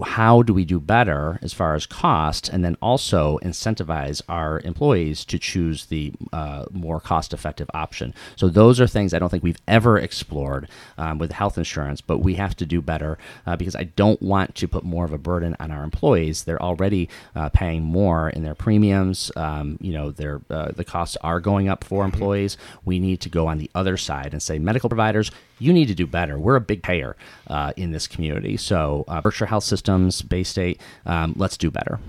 how 0.06 0.44
do 0.44 0.54
we 0.54 0.64
do 0.64 0.80
better 0.80 1.40
as 1.42 1.52
far 1.52 1.74
as 1.74 1.86
cost 1.86 2.48
and 2.48 2.64
then 2.64 2.78
also 2.82 3.40
incentivize 3.40 4.22
our 4.30 4.60
employees 4.64 5.26
to 5.26 5.40
choose 5.40 5.88
the 5.88 6.14
uh, 6.32 6.66
more 6.72 7.00
cost 7.00 7.34
effective 7.34 7.70
option 7.74 8.14
so 8.36 8.48
those 8.48 8.80
are 8.80 8.86
things 8.86 9.14
i 9.14 9.20
don't 9.20 9.30
think 9.30 9.44
we've 9.44 9.62
ever 9.68 9.98
explored 9.98 10.70
um, 11.00 11.18
with 11.18 11.32
health 11.32 11.58
insurance 11.58 12.02
but 12.02 12.20
we 12.20 12.36
have 12.36 12.56
to 12.56 12.66
do 12.66 12.82
better 12.82 13.18
uh, 13.48 13.56
because 13.56 13.76
i 13.76 13.84
don't 13.84 14.22
want 14.22 14.54
to 14.54 14.68
put 14.68 14.84
more 14.84 15.06
of 15.06 15.12
a 15.12 15.18
burden 15.18 15.56
on 15.60 15.72
our 15.72 15.84
employees 15.84 16.44
they're 16.44 16.62
already 16.62 17.10
uh, 17.36 17.50
paying 17.50 17.82
more 17.82 18.30
in 18.30 18.44
their 18.44 18.56
premiums 18.56 19.32
um, 19.36 19.78
you 19.82 19.92
know 19.92 20.12
their 20.12 20.40
uh, 20.52 20.72
the 20.76 20.86
costs 20.86 21.18
are 21.22 21.40
going 21.40 21.68
up 21.68 21.84
for 21.84 22.06
employees 22.06 22.58
we 22.86 23.00
need 23.00 23.20
to 23.20 23.30
go 23.30 23.48
on 23.48 23.58
the 23.58 23.72
other 23.74 23.98
side 23.98 24.34
and 24.34 24.42
say 24.42 24.60
medical 24.60 24.88
providers 24.88 25.32
you 25.60 25.74
need 25.74 25.88
to 25.88 25.96
do 25.96 26.06
better. 26.06 26.38
We're 26.40 26.56
a 26.56 26.62
big 26.62 26.84
payer 26.84 27.16
uh, 27.48 27.74
in 27.76 27.92
this 27.92 28.08
community. 28.08 28.58
So, 28.58 29.06
uh, 29.08 29.22
Berkshire 29.22 29.47
Health 29.48 29.64
Systems, 29.64 30.22
Baystate, 30.22 30.80
um, 31.06 31.34
let's 31.36 31.58
do 31.58 31.72
better. 31.72 32.00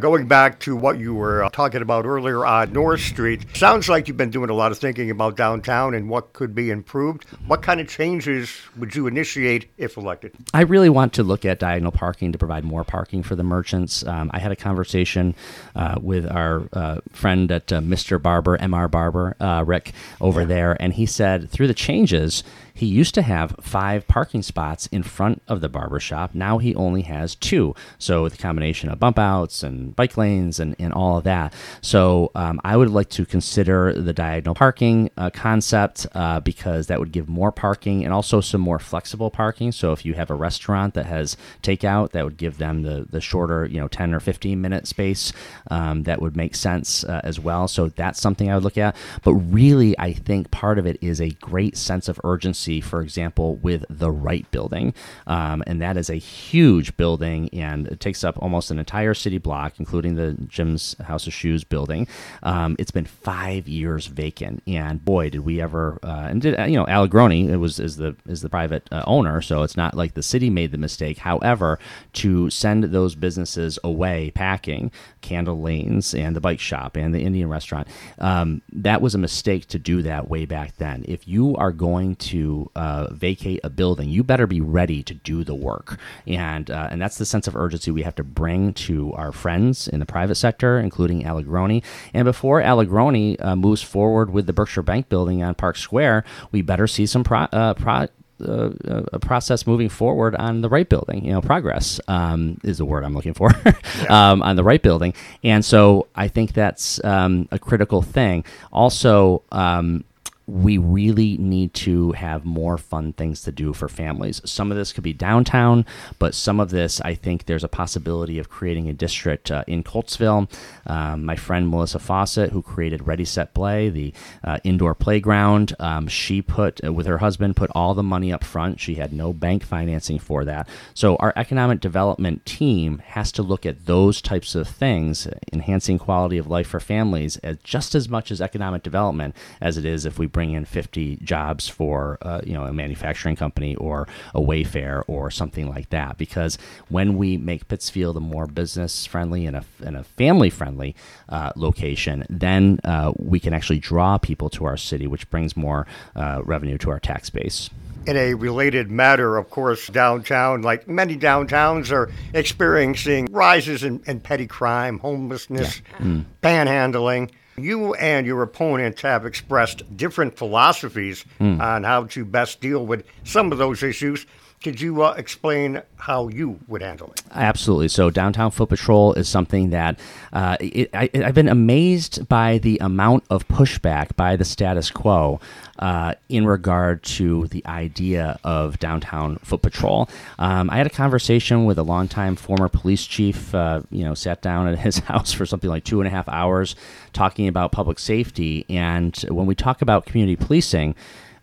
Going 0.00 0.28
back 0.28 0.60
to 0.60 0.76
what 0.76 1.00
you 1.00 1.12
were 1.12 1.42
uh, 1.42 1.50
talking 1.50 1.82
about 1.82 2.06
earlier 2.06 2.46
on 2.46 2.72
North 2.72 3.00
Street, 3.00 3.44
sounds 3.56 3.88
like 3.88 4.06
you've 4.06 4.16
been 4.16 4.30
doing 4.30 4.48
a 4.48 4.54
lot 4.54 4.70
of 4.70 4.78
thinking 4.78 5.10
about 5.10 5.36
downtown 5.36 5.92
and 5.92 6.08
what 6.08 6.32
could 6.34 6.54
be 6.54 6.70
improved. 6.70 7.24
What 7.48 7.62
kind 7.62 7.80
of 7.80 7.88
changes 7.88 8.60
would 8.76 8.94
you 8.94 9.08
initiate 9.08 9.68
if 9.76 9.96
elected? 9.96 10.34
I 10.54 10.60
really 10.62 10.88
want 10.88 11.14
to 11.14 11.24
look 11.24 11.44
at 11.44 11.58
diagonal 11.58 11.90
parking 11.90 12.30
to 12.30 12.38
provide 12.38 12.64
more 12.64 12.84
parking 12.84 13.24
for 13.24 13.34
the 13.34 13.42
merchants. 13.42 14.06
Um, 14.06 14.30
I 14.32 14.38
had 14.38 14.52
a 14.52 14.56
conversation 14.56 15.34
uh, 15.74 15.96
with 16.00 16.30
our 16.30 16.68
uh, 16.72 17.00
friend 17.10 17.50
at 17.50 17.72
uh, 17.72 17.80
Mr. 17.80 18.22
Barber, 18.22 18.56
MR 18.58 18.88
Barber, 18.88 19.34
uh, 19.40 19.64
Rick, 19.66 19.92
over 20.20 20.42
yeah. 20.42 20.46
there, 20.46 20.76
and 20.80 20.92
he 20.92 21.06
said 21.06 21.50
through 21.50 21.66
the 21.66 21.74
changes, 21.74 22.44
he 22.78 22.86
used 22.86 23.14
to 23.14 23.22
have 23.22 23.56
five 23.60 24.06
parking 24.06 24.40
spots 24.40 24.86
in 24.92 25.02
front 25.02 25.42
of 25.48 25.60
the 25.60 25.68
barber 25.68 25.98
shop. 25.98 26.32
Now 26.32 26.58
he 26.58 26.76
only 26.76 27.02
has 27.02 27.34
two. 27.34 27.74
So, 27.98 28.22
with 28.22 28.34
a 28.34 28.36
combination 28.36 28.88
of 28.88 29.00
bump 29.00 29.18
outs 29.18 29.64
and 29.64 29.96
bike 29.96 30.16
lanes 30.16 30.60
and, 30.60 30.76
and 30.78 30.92
all 30.92 31.18
of 31.18 31.24
that. 31.24 31.52
So, 31.80 32.30
um, 32.36 32.60
I 32.62 32.76
would 32.76 32.90
like 32.90 33.08
to 33.10 33.26
consider 33.26 33.92
the 33.92 34.12
diagonal 34.12 34.54
parking 34.54 35.10
uh, 35.16 35.30
concept 35.30 36.06
uh, 36.14 36.38
because 36.38 36.86
that 36.86 37.00
would 37.00 37.10
give 37.10 37.28
more 37.28 37.50
parking 37.50 38.04
and 38.04 38.14
also 38.14 38.40
some 38.40 38.60
more 38.60 38.78
flexible 38.78 39.30
parking. 39.30 39.72
So, 39.72 39.90
if 39.90 40.04
you 40.04 40.14
have 40.14 40.30
a 40.30 40.34
restaurant 40.34 40.94
that 40.94 41.06
has 41.06 41.36
takeout, 41.64 42.12
that 42.12 42.24
would 42.24 42.36
give 42.36 42.58
them 42.58 42.82
the, 42.82 43.08
the 43.10 43.20
shorter, 43.20 43.66
you 43.66 43.80
know, 43.80 43.88
10 43.88 44.14
or 44.14 44.20
15 44.20 44.60
minute 44.60 44.86
space. 44.86 45.32
Um, 45.68 46.04
that 46.04 46.22
would 46.22 46.36
make 46.36 46.54
sense 46.54 47.02
uh, 47.02 47.22
as 47.24 47.40
well. 47.40 47.66
So, 47.66 47.88
that's 47.88 48.20
something 48.20 48.48
I 48.48 48.54
would 48.54 48.62
look 48.62 48.78
at. 48.78 48.94
But 49.24 49.34
really, 49.34 49.98
I 49.98 50.12
think 50.12 50.52
part 50.52 50.78
of 50.78 50.86
it 50.86 50.96
is 51.00 51.20
a 51.20 51.30
great 51.30 51.76
sense 51.76 52.08
of 52.08 52.20
urgency 52.22 52.67
for 52.80 53.02
example, 53.02 53.56
with 53.56 53.84
the 53.88 54.10
Wright 54.10 54.48
Building. 54.50 54.94
Um, 55.26 55.62
and 55.66 55.80
that 55.80 55.96
is 55.96 56.10
a 56.10 56.16
huge 56.16 56.96
building 56.96 57.48
and 57.52 57.86
it 57.88 58.00
takes 58.00 58.24
up 58.24 58.38
almost 58.40 58.70
an 58.70 58.78
entire 58.78 59.14
city 59.14 59.38
block, 59.38 59.74
including 59.78 60.14
the 60.14 60.36
Jim's 60.48 60.96
House 61.00 61.26
of 61.26 61.32
Shoes 61.32 61.64
building. 61.64 62.06
Um, 62.42 62.76
it's 62.78 62.90
been 62.90 63.06
five 63.06 63.68
years 63.68 64.06
vacant. 64.06 64.62
And 64.66 65.04
boy, 65.04 65.30
did 65.30 65.40
we 65.40 65.60
ever, 65.60 65.98
uh, 66.02 66.26
and 66.30 66.42
did, 66.42 66.58
you 66.70 66.76
know, 66.76 66.86
Allegrone 66.86 67.48
it 67.48 67.56
was, 67.56 67.80
is 67.80 67.96
the, 67.96 68.16
is 68.26 68.42
the 68.42 68.48
private 68.48 68.86
uh, 68.92 69.02
owner. 69.06 69.40
So 69.40 69.62
it's 69.62 69.76
not 69.76 69.94
like 69.94 70.14
the 70.14 70.22
city 70.22 70.50
made 70.50 70.72
the 70.72 70.78
mistake. 70.78 71.18
However, 71.18 71.78
to 72.14 72.50
send 72.50 72.84
those 72.84 73.14
businesses 73.14 73.78
away 73.82 74.30
packing, 74.34 74.90
Candle 75.28 75.60
Lanes 75.60 76.14
and 76.14 76.34
the 76.34 76.40
bike 76.40 76.60
shop 76.60 76.96
and 76.96 77.14
the 77.14 77.20
Indian 77.20 77.48
restaurant, 77.48 77.86
um, 78.18 78.62
that 78.72 79.02
was 79.02 79.14
a 79.14 79.18
mistake 79.18 79.66
to 79.68 79.78
do 79.78 80.00
that 80.02 80.28
way 80.28 80.46
back 80.46 80.76
then. 80.78 81.04
If 81.06 81.28
you 81.28 81.54
are 81.56 81.72
going 81.72 82.16
to 82.16 82.70
uh, 82.74 83.12
vacate 83.12 83.60
a 83.62 83.68
building, 83.68 84.08
you 84.08 84.24
better 84.24 84.46
be 84.46 84.62
ready 84.62 85.02
to 85.02 85.14
do 85.14 85.44
the 85.44 85.54
work. 85.54 85.98
And 86.26 86.70
uh, 86.70 86.88
and 86.90 87.00
that's 87.02 87.18
the 87.18 87.26
sense 87.26 87.46
of 87.46 87.54
urgency 87.56 87.90
we 87.90 88.02
have 88.02 88.14
to 88.16 88.24
bring 88.24 88.72
to 88.88 89.12
our 89.14 89.32
friends 89.32 89.86
in 89.86 90.00
the 90.00 90.06
private 90.06 90.36
sector, 90.36 90.78
including 90.78 91.24
Allegrone. 91.24 91.82
And 92.14 92.24
before 92.24 92.62
Allegrone 92.62 93.36
uh, 93.44 93.56
moves 93.56 93.82
forward 93.82 94.30
with 94.30 94.46
the 94.46 94.52
Berkshire 94.52 94.82
Bank 94.82 95.08
building 95.08 95.42
on 95.42 95.54
Park 95.54 95.76
Square, 95.76 96.24
we 96.52 96.62
better 96.62 96.86
see 96.86 97.06
some 97.06 97.24
pro- 97.24 97.48
uh, 97.52 97.74
pro- 97.74 98.08
uh, 98.40 98.70
a 99.12 99.18
process 99.18 99.66
moving 99.66 99.88
forward 99.88 100.34
on 100.36 100.60
the 100.60 100.68
Wright 100.68 100.88
building. 100.88 101.24
You 101.24 101.32
know, 101.32 101.40
progress 101.40 102.00
um, 102.08 102.58
is 102.64 102.78
the 102.78 102.84
word 102.84 103.04
I'm 103.04 103.14
looking 103.14 103.34
for 103.34 103.50
yeah. 103.66 104.30
um, 104.30 104.42
on 104.42 104.56
the 104.56 104.64
Wright 104.64 104.82
building, 104.82 105.14
and 105.42 105.64
so 105.64 106.06
I 106.14 106.28
think 106.28 106.52
that's 106.52 107.02
um, 107.04 107.48
a 107.50 107.58
critical 107.58 108.02
thing. 108.02 108.44
Also, 108.72 109.42
um, 109.52 110.04
we 110.48 110.78
really 110.78 111.36
need 111.36 111.74
to 111.74 112.12
have 112.12 112.46
more 112.46 112.78
fun 112.78 113.12
things 113.12 113.42
to 113.42 113.52
do 113.52 113.74
for 113.74 113.86
families. 113.86 114.40
Some 114.46 114.70
of 114.70 114.78
this 114.78 114.92
could 114.92 115.04
be 115.04 115.12
downtown, 115.12 115.84
but 116.18 116.34
some 116.34 116.58
of 116.58 116.70
this, 116.70 117.02
I 117.02 117.14
think 117.14 117.44
there's 117.44 117.64
a 117.64 117.68
possibility 117.68 118.38
of 118.38 118.48
creating 118.48 118.88
a 118.88 118.94
district 118.94 119.50
uh, 119.50 119.64
in 119.66 119.84
Coltsville. 119.84 120.50
Um, 120.86 121.26
my 121.26 121.36
friend 121.36 121.68
Melissa 121.68 121.98
Fawcett, 121.98 122.50
who 122.50 122.62
created 122.62 123.06
Ready 123.06 123.26
Set 123.26 123.52
Play, 123.52 123.90
the 123.90 124.14
uh, 124.42 124.58
indoor 124.64 124.94
playground, 124.94 125.76
um, 125.80 126.08
she 126.08 126.40
put, 126.40 126.82
uh, 126.82 126.94
with 126.94 127.04
her 127.04 127.18
husband, 127.18 127.54
put 127.54 127.70
all 127.74 127.92
the 127.92 128.02
money 128.02 128.32
up 128.32 128.42
front. 128.42 128.80
She 128.80 128.94
had 128.94 129.12
no 129.12 129.34
bank 129.34 129.62
financing 129.62 130.18
for 130.18 130.46
that. 130.46 130.66
So 130.94 131.16
our 131.16 131.34
economic 131.36 131.80
development 131.80 132.46
team 132.46 133.02
has 133.08 133.30
to 133.32 133.42
look 133.42 133.66
at 133.66 133.84
those 133.84 134.22
types 134.22 134.54
of 134.54 134.66
things, 134.66 135.28
enhancing 135.52 135.98
quality 135.98 136.38
of 136.38 136.46
life 136.46 136.68
for 136.68 136.80
families, 136.80 137.36
as 137.38 137.58
just 137.58 137.94
as 137.94 138.08
much 138.08 138.30
as 138.30 138.40
economic 138.40 138.82
development 138.82 139.36
as 139.60 139.76
it 139.76 139.84
is 139.84 140.06
if 140.06 140.18
we 140.18 140.26
bring 140.38 140.52
in 140.52 140.64
50 140.64 141.16
jobs 141.16 141.66
for 141.66 142.16
uh, 142.22 142.40
you 142.44 142.52
know 142.52 142.62
a 142.62 142.72
manufacturing 142.72 143.34
company 143.34 143.74
or 143.74 144.06
a 144.36 144.40
Wayfair 144.40 145.02
or 145.08 145.32
something 145.32 145.68
like 145.68 145.90
that. 145.90 146.16
Because 146.16 146.58
when 146.88 147.18
we 147.18 147.36
make 147.36 147.66
Pittsfield 147.66 148.16
a 148.16 148.20
more 148.20 148.46
business 148.46 149.04
friendly 149.04 149.46
and 149.46 149.56
a, 149.56 149.64
and 149.84 149.96
a 149.96 150.04
family 150.04 150.48
friendly 150.48 150.94
uh, 151.28 151.50
location, 151.56 152.24
then 152.30 152.78
uh, 152.84 153.12
we 153.16 153.40
can 153.40 153.52
actually 153.52 153.80
draw 153.80 154.16
people 154.16 154.48
to 154.50 154.64
our 154.64 154.76
city, 154.76 155.08
which 155.08 155.28
brings 155.28 155.56
more 155.56 155.88
uh, 156.14 156.40
revenue 156.44 156.78
to 156.78 156.90
our 156.90 157.00
tax 157.00 157.30
base. 157.30 157.68
In 158.06 158.16
a 158.16 158.34
related 158.34 158.92
matter, 158.92 159.38
of 159.38 159.50
course, 159.50 159.88
downtown, 159.88 160.62
like 160.62 160.86
many 160.86 161.16
downtowns, 161.16 161.90
are 161.90 162.12
experiencing 162.32 163.26
rises 163.32 163.82
in, 163.82 164.00
in 164.06 164.20
petty 164.20 164.46
crime, 164.46 165.00
homelessness, 165.00 165.82
yeah. 165.98 166.06
mm. 166.06 166.24
panhandling. 166.44 167.32
You 167.58 167.94
and 167.94 168.26
your 168.26 168.42
opponent 168.42 169.00
have 169.00 169.26
expressed 169.26 169.96
different 169.96 170.36
philosophies 170.36 171.24
mm. 171.40 171.60
on 171.60 171.84
how 171.84 172.04
to 172.04 172.24
best 172.24 172.60
deal 172.60 172.86
with 172.86 173.04
some 173.24 173.52
of 173.52 173.58
those 173.58 173.82
issues. 173.82 174.26
Could 174.60 174.80
you 174.80 175.02
uh, 175.02 175.14
explain 175.16 175.82
how 175.98 176.26
you 176.26 176.58
would 176.66 176.82
handle 176.82 177.12
it? 177.12 177.22
Absolutely. 177.30 177.86
So, 177.86 178.10
downtown 178.10 178.50
foot 178.50 178.70
patrol 178.70 179.12
is 179.14 179.28
something 179.28 179.70
that 179.70 180.00
uh, 180.32 180.56
it, 180.58 180.90
I, 180.92 181.08
have 181.14 181.34
been 181.34 181.48
amazed 181.48 182.28
by 182.28 182.58
the 182.58 182.78
amount 182.78 183.22
of 183.30 183.46
pushback 183.46 184.16
by 184.16 184.34
the 184.34 184.44
status 184.44 184.90
quo 184.90 185.40
uh, 185.78 186.14
in 186.28 186.44
regard 186.44 187.04
to 187.04 187.46
the 187.48 187.64
idea 187.66 188.40
of 188.42 188.80
downtown 188.80 189.36
foot 189.44 189.62
patrol. 189.62 190.08
Um, 190.40 190.70
I 190.70 190.76
had 190.76 190.88
a 190.88 190.90
conversation 190.90 191.64
with 191.64 191.78
a 191.78 191.84
longtime 191.84 192.34
former 192.34 192.68
police 192.68 193.06
chief. 193.06 193.54
Uh, 193.54 193.82
you 193.92 194.02
know, 194.02 194.14
sat 194.14 194.42
down 194.42 194.66
at 194.66 194.76
his 194.76 194.98
house 195.10 195.32
for 195.32 195.46
something 195.46 195.70
like 195.70 195.84
two 195.84 196.00
and 196.00 196.08
a 196.08 196.10
half 196.10 196.28
hours 196.28 196.74
talking 197.12 197.46
about 197.46 197.70
public 197.70 198.00
safety. 198.00 198.66
And 198.68 199.16
when 199.28 199.46
we 199.46 199.54
talk 199.54 199.82
about 199.82 200.04
community 200.04 200.34
policing, 200.34 200.96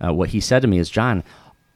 uh, 0.05 0.13
what 0.13 0.29
he 0.29 0.41
said 0.41 0.61
to 0.61 0.67
me 0.67 0.79
is, 0.79 0.89
John 0.89 1.23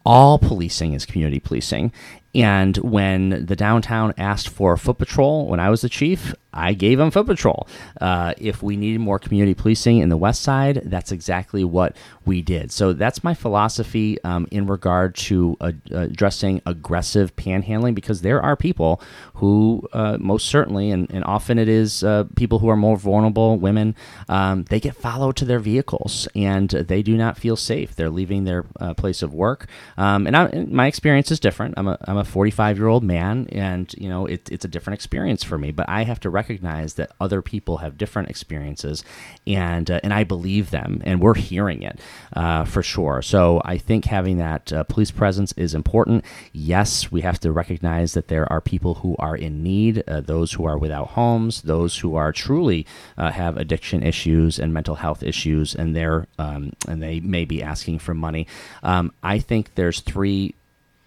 all 0.10 0.40
policing 0.40 0.94
is 0.94 1.06
community 1.06 1.40
policing. 1.40 1.94
And 2.34 2.76
when 2.78 3.46
the 3.46 3.56
downtown 3.56 4.12
asked 4.18 4.50
for 4.50 4.76
foot 4.76 4.98
patrol 4.98 5.46
when 5.46 5.60
I 5.60 5.70
was 5.70 5.82
the 5.82 5.90
chief, 5.90 6.34
I 6.54 6.74
gave 6.74 6.98
them 6.98 7.12
foot 7.12 7.26
patrol. 7.26 7.68
Uh, 8.00 8.34
if 8.38 8.62
we 8.62 8.78
needed 8.78 9.00
more 9.00 9.20
community 9.20 9.54
policing 9.56 9.98
in 9.98 10.10
the 10.10 10.18
west 10.18 10.44
side, 10.44 10.84
that's 10.86 11.12
exactly 11.12 11.64
what 11.64 11.96
we 12.26 12.42
did. 12.42 12.72
So 12.72 12.94
that's 12.94 13.24
my 13.24 13.34
philosophy 13.34 14.22
um, 14.24 14.48
in 14.52 14.68
regard 14.68 15.16
to 15.16 15.58
uh, 15.60 15.72
addressing 15.92 16.62
aggressive 16.66 17.36
panhandling 17.36 17.96
because 17.96 18.22
there 18.22 18.42
are 18.42 18.56
people 18.56 19.02
who, 19.36 19.88
uh, 19.94 20.18
most 20.20 20.48
certainly, 20.48 20.92
and, 20.92 21.10
and 21.12 21.24
often 21.24 21.58
it 21.58 21.68
is 21.68 22.04
uh, 22.04 22.26
people 22.36 22.60
who 22.60 22.70
are 22.70 22.78
more 22.78 22.98
vulnerable, 22.98 23.58
women, 23.58 23.96
um, 24.28 24.66
they 24.66 24.80
get 24.80 24.96
followed 24.96 25.36
to 25.38 25.46
their 25.46 25.60
vehicles 25.60 26.28
and 26.36 26.70
they 26.70 27.02
do 27.02 27.18
not 27.18 27.38
feel 27.38 27.56
safe. 27.56 27.96
They're 27.96 28.10
leaving 28.10 28.44
their 28.44 28.66
uh, 28.80 28.94
place 28.94 29.24
of 29.24 29.34
work. 29.34 29.68
Um, 29.98 30.28
and, 30.28 30.36
I, 30.36 30.48
my 30.70 30.86
experience 30.86 31.32
is 31.32 31.40
different. 31.40 31.74
I'm 31.78 31.88
a, 31.88 31.98
I'm 32.02 32.20
I'm 32.20 32.26
a 32.26 32.30
45 32.30 32.78
year 32.78 32.88
old 32.88 33.04
man, 33.04 33.48
and 33.50 33.94
you 33.98 34.10
know 34.10 34.26
it, 34.26 34.50
it's 34.52 34.66
a 34.66 34.68
different 34.68 34.96
experience 34.96 35.42
for 35.42 35.58
me. 35.58 35.72
But 35.72 35.88
I 35.88 36.04
have 36.04 36.20
to 36.22 36.30
recognize 36.42 36.92
that 36.96 37.12
other 37.20 37.42
people 37.42 37.76
have 37.84 37.98
different 37.98 38.30
experiences, 38.30 39.04
and 39.46 39.86
uh, 39.92 40.00
and 40.04 40.14
I 40.14 40.24
believe 40.24 40.68
them, 40.72 41.02
and 41.08 41.16
we're 41.22 41.42
hearing 41.52 41.82
it 41.90 42.00
uh, 42.42 42.64
for 42.74 42.82
sure. 42.94 43.22
So 43.22 43.62
I 43.74 43.78
think 43.78 44.06
having 44.06 44.38
that 44.38 44.64
uh, 44.72 44.84
police 44.94 45.12
presence 45.12 45.52
is 45.58 45.74
important. 45.74 46.24
Yes, 46.54 47.12
we 47.12 47.22
have 47.22 47.40
to 47.42 47.52
recognize 47.52 48.14
that 48.14 48.28
there 48.28 48.48
are 48.52 48.62
people 48.62 48.94
who 49.02 49.16
are 49.20 49.36
in 49.36 49.64
need, 49.64 50.04
uh, 50.08 50.22
those 50.22 50.54
who 50.56 50.66
are 50.66 50.78
without 50.78 51.10
homes, 51.20 51.62
those 51.64 51.94
who 52.02 52.16
are 52.16 52.32
truly 52.32 52.86
uh, 53.18 53.32
have 53.32 53.58
addiction 53.58 54.04
issues 54.04 54.60
and 54.60 54.74
mental 54.74 54.96
health 54.96 55.22
issues, 55.24 55.76
and 55.76 55.96
they're 55.96 56.28
um, 56.38 56.72
and 56.88 57.02
they 57.04 57.20
may 57.20 57.46
be 57.46 57.62
asking 57.62 58.00
for 58.00 58.14
money. 58.14 58.48
Um, 58.84 59.12
I 59.34 59.40
think 59.40 59.76
there's 59.76 60.00
three 60.00 60.56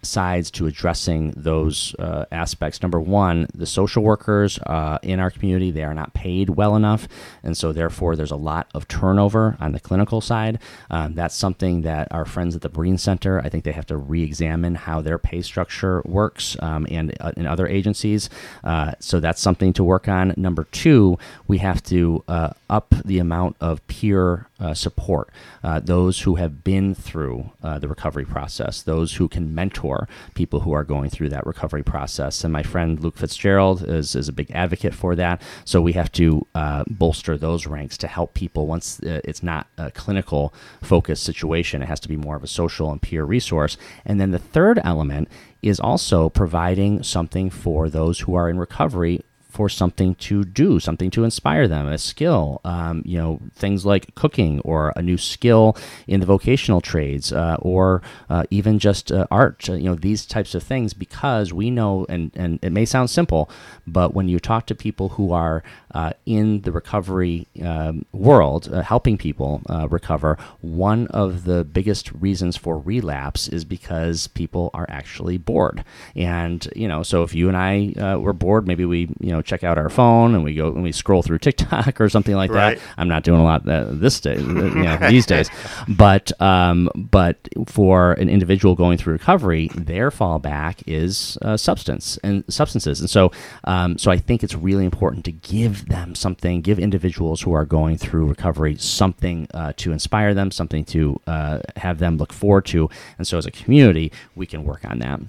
sides 0.03 0.51
to 0.51 0.67
addressing 0.67 1.31
those 1.35 1.95
uh, 1.99 2.25
aspects. 2.31 2.81
Number 2.81 2.99
one, 2.99 3.47
the 3.53 3.65
social 3.65 4.03
workers 4.03 4.59
uh, 4.59 4.99
in 5.01 5.19
our 5.19 5.31
community 5.31 5.71
they 5.71 5.83
are 5.83 5.93
not 5.93 6.13
paid 6.13 6.49
well 6.51 6.75
enough, 6.75 7.07
and 7.43 7.57
so 7.57 7.71
therefore 7.71 8.15
there's 8.15 8.31
a 8.31 8.35
lot 8.35 8.67
of 8.73 8.87
turnover 8.87 9.57
on 9.59 9.71
the 9.71 9.79
clinical 9.79 10.21
side. 10.21 10.59
Um, 10.89 11.13
that's 11.15 11.35
something 11.35 11.81
that 11.81 12.07
our 12.11 12.25
friends 12.25 12.55
at 12.55 12.61
the 12.61 12.69
Brien 12.69 12.97
Center, 12.97 13.39
I 13.39 13.49
think 13.49 13.63
they 13.63 13.71
have 13.71 13.87
to 13.87 13.97
re-examine 13.97 14.75
how 14.75 15.01
their 15.01 15.17
pay 15.17 15.41
structure 15.41 16.01
works, 16.05 16.55
um, 16.61 16.87
and 16.89 17.15
uh, 17.19 17.31
in 17.37 17.47
other 17.47 17.67
agencies. 17.67 18.29
Uh, 18.63 18.93
so 18.99 19.19
that's 19.19 19.41
something 19.41 19.73
to 19.73 19.83
work 19.83 20.07
on. 20.07 20.33
Number 20.37 20.65
two, 20.65 21.17
we 21.47 21.59
have 21.59 21.83
to 21.83 22.23
uh, 22.27 22.51
up 22.69 22.93
the 23.05 23.19
amount 23.19 23.55
of 23.59 23.85
peer 23.87 24.47
uh, 24.63 24.73
support, 24.73 25.29
uh, 25.63 25.79
those 25.79 26.21
who 26.21 26.35
have 26.35 26.63
been 26.63 26.95
through 26.95 27.51
uh, 27.61 27.77
the 27.77 27.87
recovery 27.87 28.25
process, 28.25 28.81
those 28.81 29.15
who 29.15 29.27
can 29.27 29.53
mentor 29.53 30.07
people 30.33 30.61
who 30.61 30.71
are 30.71 30.83
going 30.83 31.09
through 31.09 31.29
that 31.29 31.45
recovery 31.45 31.83
process. 31.83 32.43
And 32.43 32.53
my 32.53 32.63
friend 32.63 32.99
Luke 32.99 33.17
Fitzgerald 33.17 33.83
is, 33.87 34.15
is 34.15 34.29
a 34.29 34.33
big 34.33 34.49
advocate 34.51 34.93
for 34.93 35.15
that. 35.15 35.41
So 35.65 35.81
we 35.81 35.93
have 35.93 36.11
to 36.13 36.47
uh, 36.55 36.83
bolster 36.89 37.37
those 37.37 37.67
ranks 37.67 37.97
to 37.97 38.07
help 38.07 38.33
people 38.33 38.65
once 38.65 38.99
uh, 39.01 39.19
it's 39.25 39.43
not 39.43 39.67
a 39.77 39.91
clinical 39.91 40.53
focused 40.81 41.23
situation. 41.23 41.81
It 41.81 41.87
has 41.87 41.99
to 42.01 42.09
be 42.09 42.17
more 42.17 42.37
of 42.37 42.43
a 42.43 42.47
social 42.47 42.91
and 42.91 43.01
peer 43.01 43.25
resource. 43.25 43.77
And 44.05 44.19
then 44.21 44.31
the 44.31 44.39
third 44.39 44.79
element 44.83 45.27
is 45.61 45.79
also 45.79 46.29
providing 46.29 47.03
something 47.03 47.49
for 47.49 47.89
those 47.89 48.21
who 48.21 48.35
are 48.35 48.49
in 48.49 48.57
recovery 48.57 49.23
for 49.53 49.69
something 49.69 50.15
to 50.15 50.43
do, 50.43 50.79
something 50.79 51.11
to 51.11 51.23
inspire 51.23 51.67
them, 51.67 51.85
a 51.85 51.99
skill. 51.99 52.59
Um, 52.65 53.03
you 53.05 53.19
know, 53.19 53.39
things 53.53 53.85
like 53.85 54.15
cooking 54.15 54.59
or 54.61 54.91
a 54.95 55.01
new 55.03 55.17
skill 55.17 55.77
in 56.07 56.19
the 56.21 56.25
vocational 56.25 56.81
trades, 56.81 57.31
uh, 57.31 57.57
or 57.59 58.01
uh, 58.31 58.45
even 58.49 58.79
just 58.79 59.11
uh, 59.11 59.27
art. 59.29 59.69
Uh, 59.69 59.73
you 59.73 59.83
know, 59.83 59.93
these 59.93 60.25
types 60.25 60.55
of 60.55 60.63
things 60.63 60.95
because 60.95 61.53
we 61.53 61.69
know, 61.69 62.07
and 62.09 62.31
and 62.33 62.57
it 62.63 62.71
may 62.71 62.83
sound 62.83 63.11
simple, 63.11 63.47
but 63.85 64.15
when 64.15 64.27
you 64.27 64.39
talk 64.39 64.65
to 64.65 64.75
people 64.75 65.09
who 65.09 65.31
are 65.31 65.61
uh, 65.93 66.13
in 66.25 66.61
the 66.61 66.71
recovery 66.71 67.47
um, 67.63 68.05
world, 68.11 68.73
uh, 68.73 68.81
helping 68.81 69.17
people 69.17 69.61
recover, 69.87 70.35
one 70.61 71.05
of 71.07 71.43
the 71.43 71.63
biggest 71.63 72.11
reasons 72.13 72.57
for 72.57 72.79
relapse 72.79 73.47
is 73.47 73.63
because 73.63 74.25
people 74.27 74.71
are 74.73 74.87
actually 74.89 75.37
bored. 75.37 75.83
And 76.15 76.67
you 76.75 76.87
know, 76.87 77.03
so 77.03 77.21
if 77.21 77.35
you 77.35 77.47
and 77.49 77.57
I 77.57 78.17
were 78.17 78.33
bored, 78.33 78.67
maybe 78.67 78.85
we 78.85 79.09
you 79.19 79.31
know 79.31 79.42
check 79.43 79.63
out 79.63 79.77
our 79.77 79.89
phone 79.89 80.35
and 80.35 80.43
we 80.43 80.55
go 80.55 80.67
and 80.67 80.83
we 80.83 80.91
scroll 80.91 81.21
through 81.21 81.39
TikTok 81.39 81.99
or 82.01 82.09
something 82.09 82.35
like 82.35 82.51
right. 82.51 82.77
that. 82.77 82.83
I'm 82.97 83.07
not 83.07 83.23
doing 83.23 83.39
a 83.39 83.43
lot 83.43 83.65
that 83.65 83.99
this 83.99 84.19
day, 84.19 84.37
you 84.37 84.53
know, 84.53 84.97
these 85.09 85.25
days, 85.25 85.49
but 85.87 86.39
um, 86.41 86.89
but 86.95 87.37
for 87.67 88.13
an 88.13 88.29
individual 88.29 88.75
going 88.75 88.97
through 88.97 89.13
recovery, 89.13 89.69
their 89.75 90.09
fallback 90.09 90.83
is 90.87 91.37
uh, 91.41 91.57
substance 91.57 92.17
and 92.23 92.43
substances, 92.49 92.99
and 92.99 93.09
so 93.09 93.31
um, 93.65 93.97
so 93.97 94.11
I 94.11 94.17
think 94.17 94.43
it's 94.43 94.55
really 94.55 94.85
important 94.85 95.25
to 95.25 95.31
give 95.31 95.87
them 95.87 96.15
something, 96.15 96.61
give 96.61 96.79
individuals 96.79 97.41
who 97.41 97.53
are 97.53 97.65
going 97.65 97.97
through 97.97 98.27
recovery 98.27 98.77
something 98.77 99.47
uh, 99.53 99.73
to 99.77 99.91
inspire 99.91 100.33
them, 100.33 100.51
something 100.51 100.85
to 100.85 101.19
uh, 101.27 101.59
have 101.77 101.99
them 101.99 102.17
look 102.17 102.33
forward 102.33 102.65
to, 102.67 102.89
and 103.17 103.27
so 103.27 103.37
as 103.37 103.45
a 103.45 103.51
community, 103.51 104.11
we 104.35 104.45
can 104.45 104.63
work 104.63 104.85
on 104.85 104.99
that. 104.99 105.19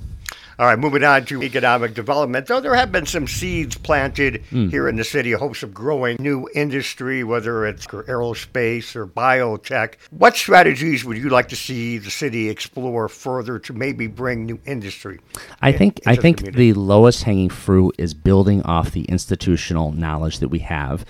All 0.59 0.67
right, 0.67 0.79
moving 0.79 1.03
on 1.03 1.25
to 1.27 1.43
economic 1.43 1.95
development. 1.95 2.47
Though 2.47 2.61
there 2.61 2.75
have 2.75 2.93
been 2.93 3.07
some 3.07 3.27
seeds 3.27 3.77
planted 3.77 4.45
mm. 4.51 4.71
here 4.71 4.89
in 4.89 4.97
the 4.97 5.05
city, 5.05 5.33
hopes 5.33 5.63
of 5.63 5.75
growing 5.75 6.17
new 6.21 6.49
industry, 6.55 7.25
whether 7.25 7.67
it's 7.67 7.87
aerospace 7.87 8.95
or 8.97 9.07
biotech. 9.07 9.95
What 10.11 10.37
strategies 10.37 11.05
would 11.05 11.17
you 11.17 11.29
like 11.29 11.49
to 11.49 11.57
see 11.57 11.99
the 11.99 12.11
city 12.11 12.49
explore 12.49 13.09
further 13.09 13.59
to 13.61 13.73
maybe 13.73 14.07
bring 14.07 14.47
new 14.47 14.61
industry? 14.65 15.21
I 15.61 15.73
think 15.73 16.01
I 16.07 16.17
think 16.17 16.55
the 16.55 16.73
lowest 16.75 17.25
hanging 17.25 17.51
fruit 17.51 17.95
is 17.99 18.15
building 18.15 18.63
off 18.63 18.93
the 18.93 19.05
institutional 19.05 19.93
knowledge 19.93 20.39
that 20.39 20.49
we 20.49 20.61
have 20.61 21.05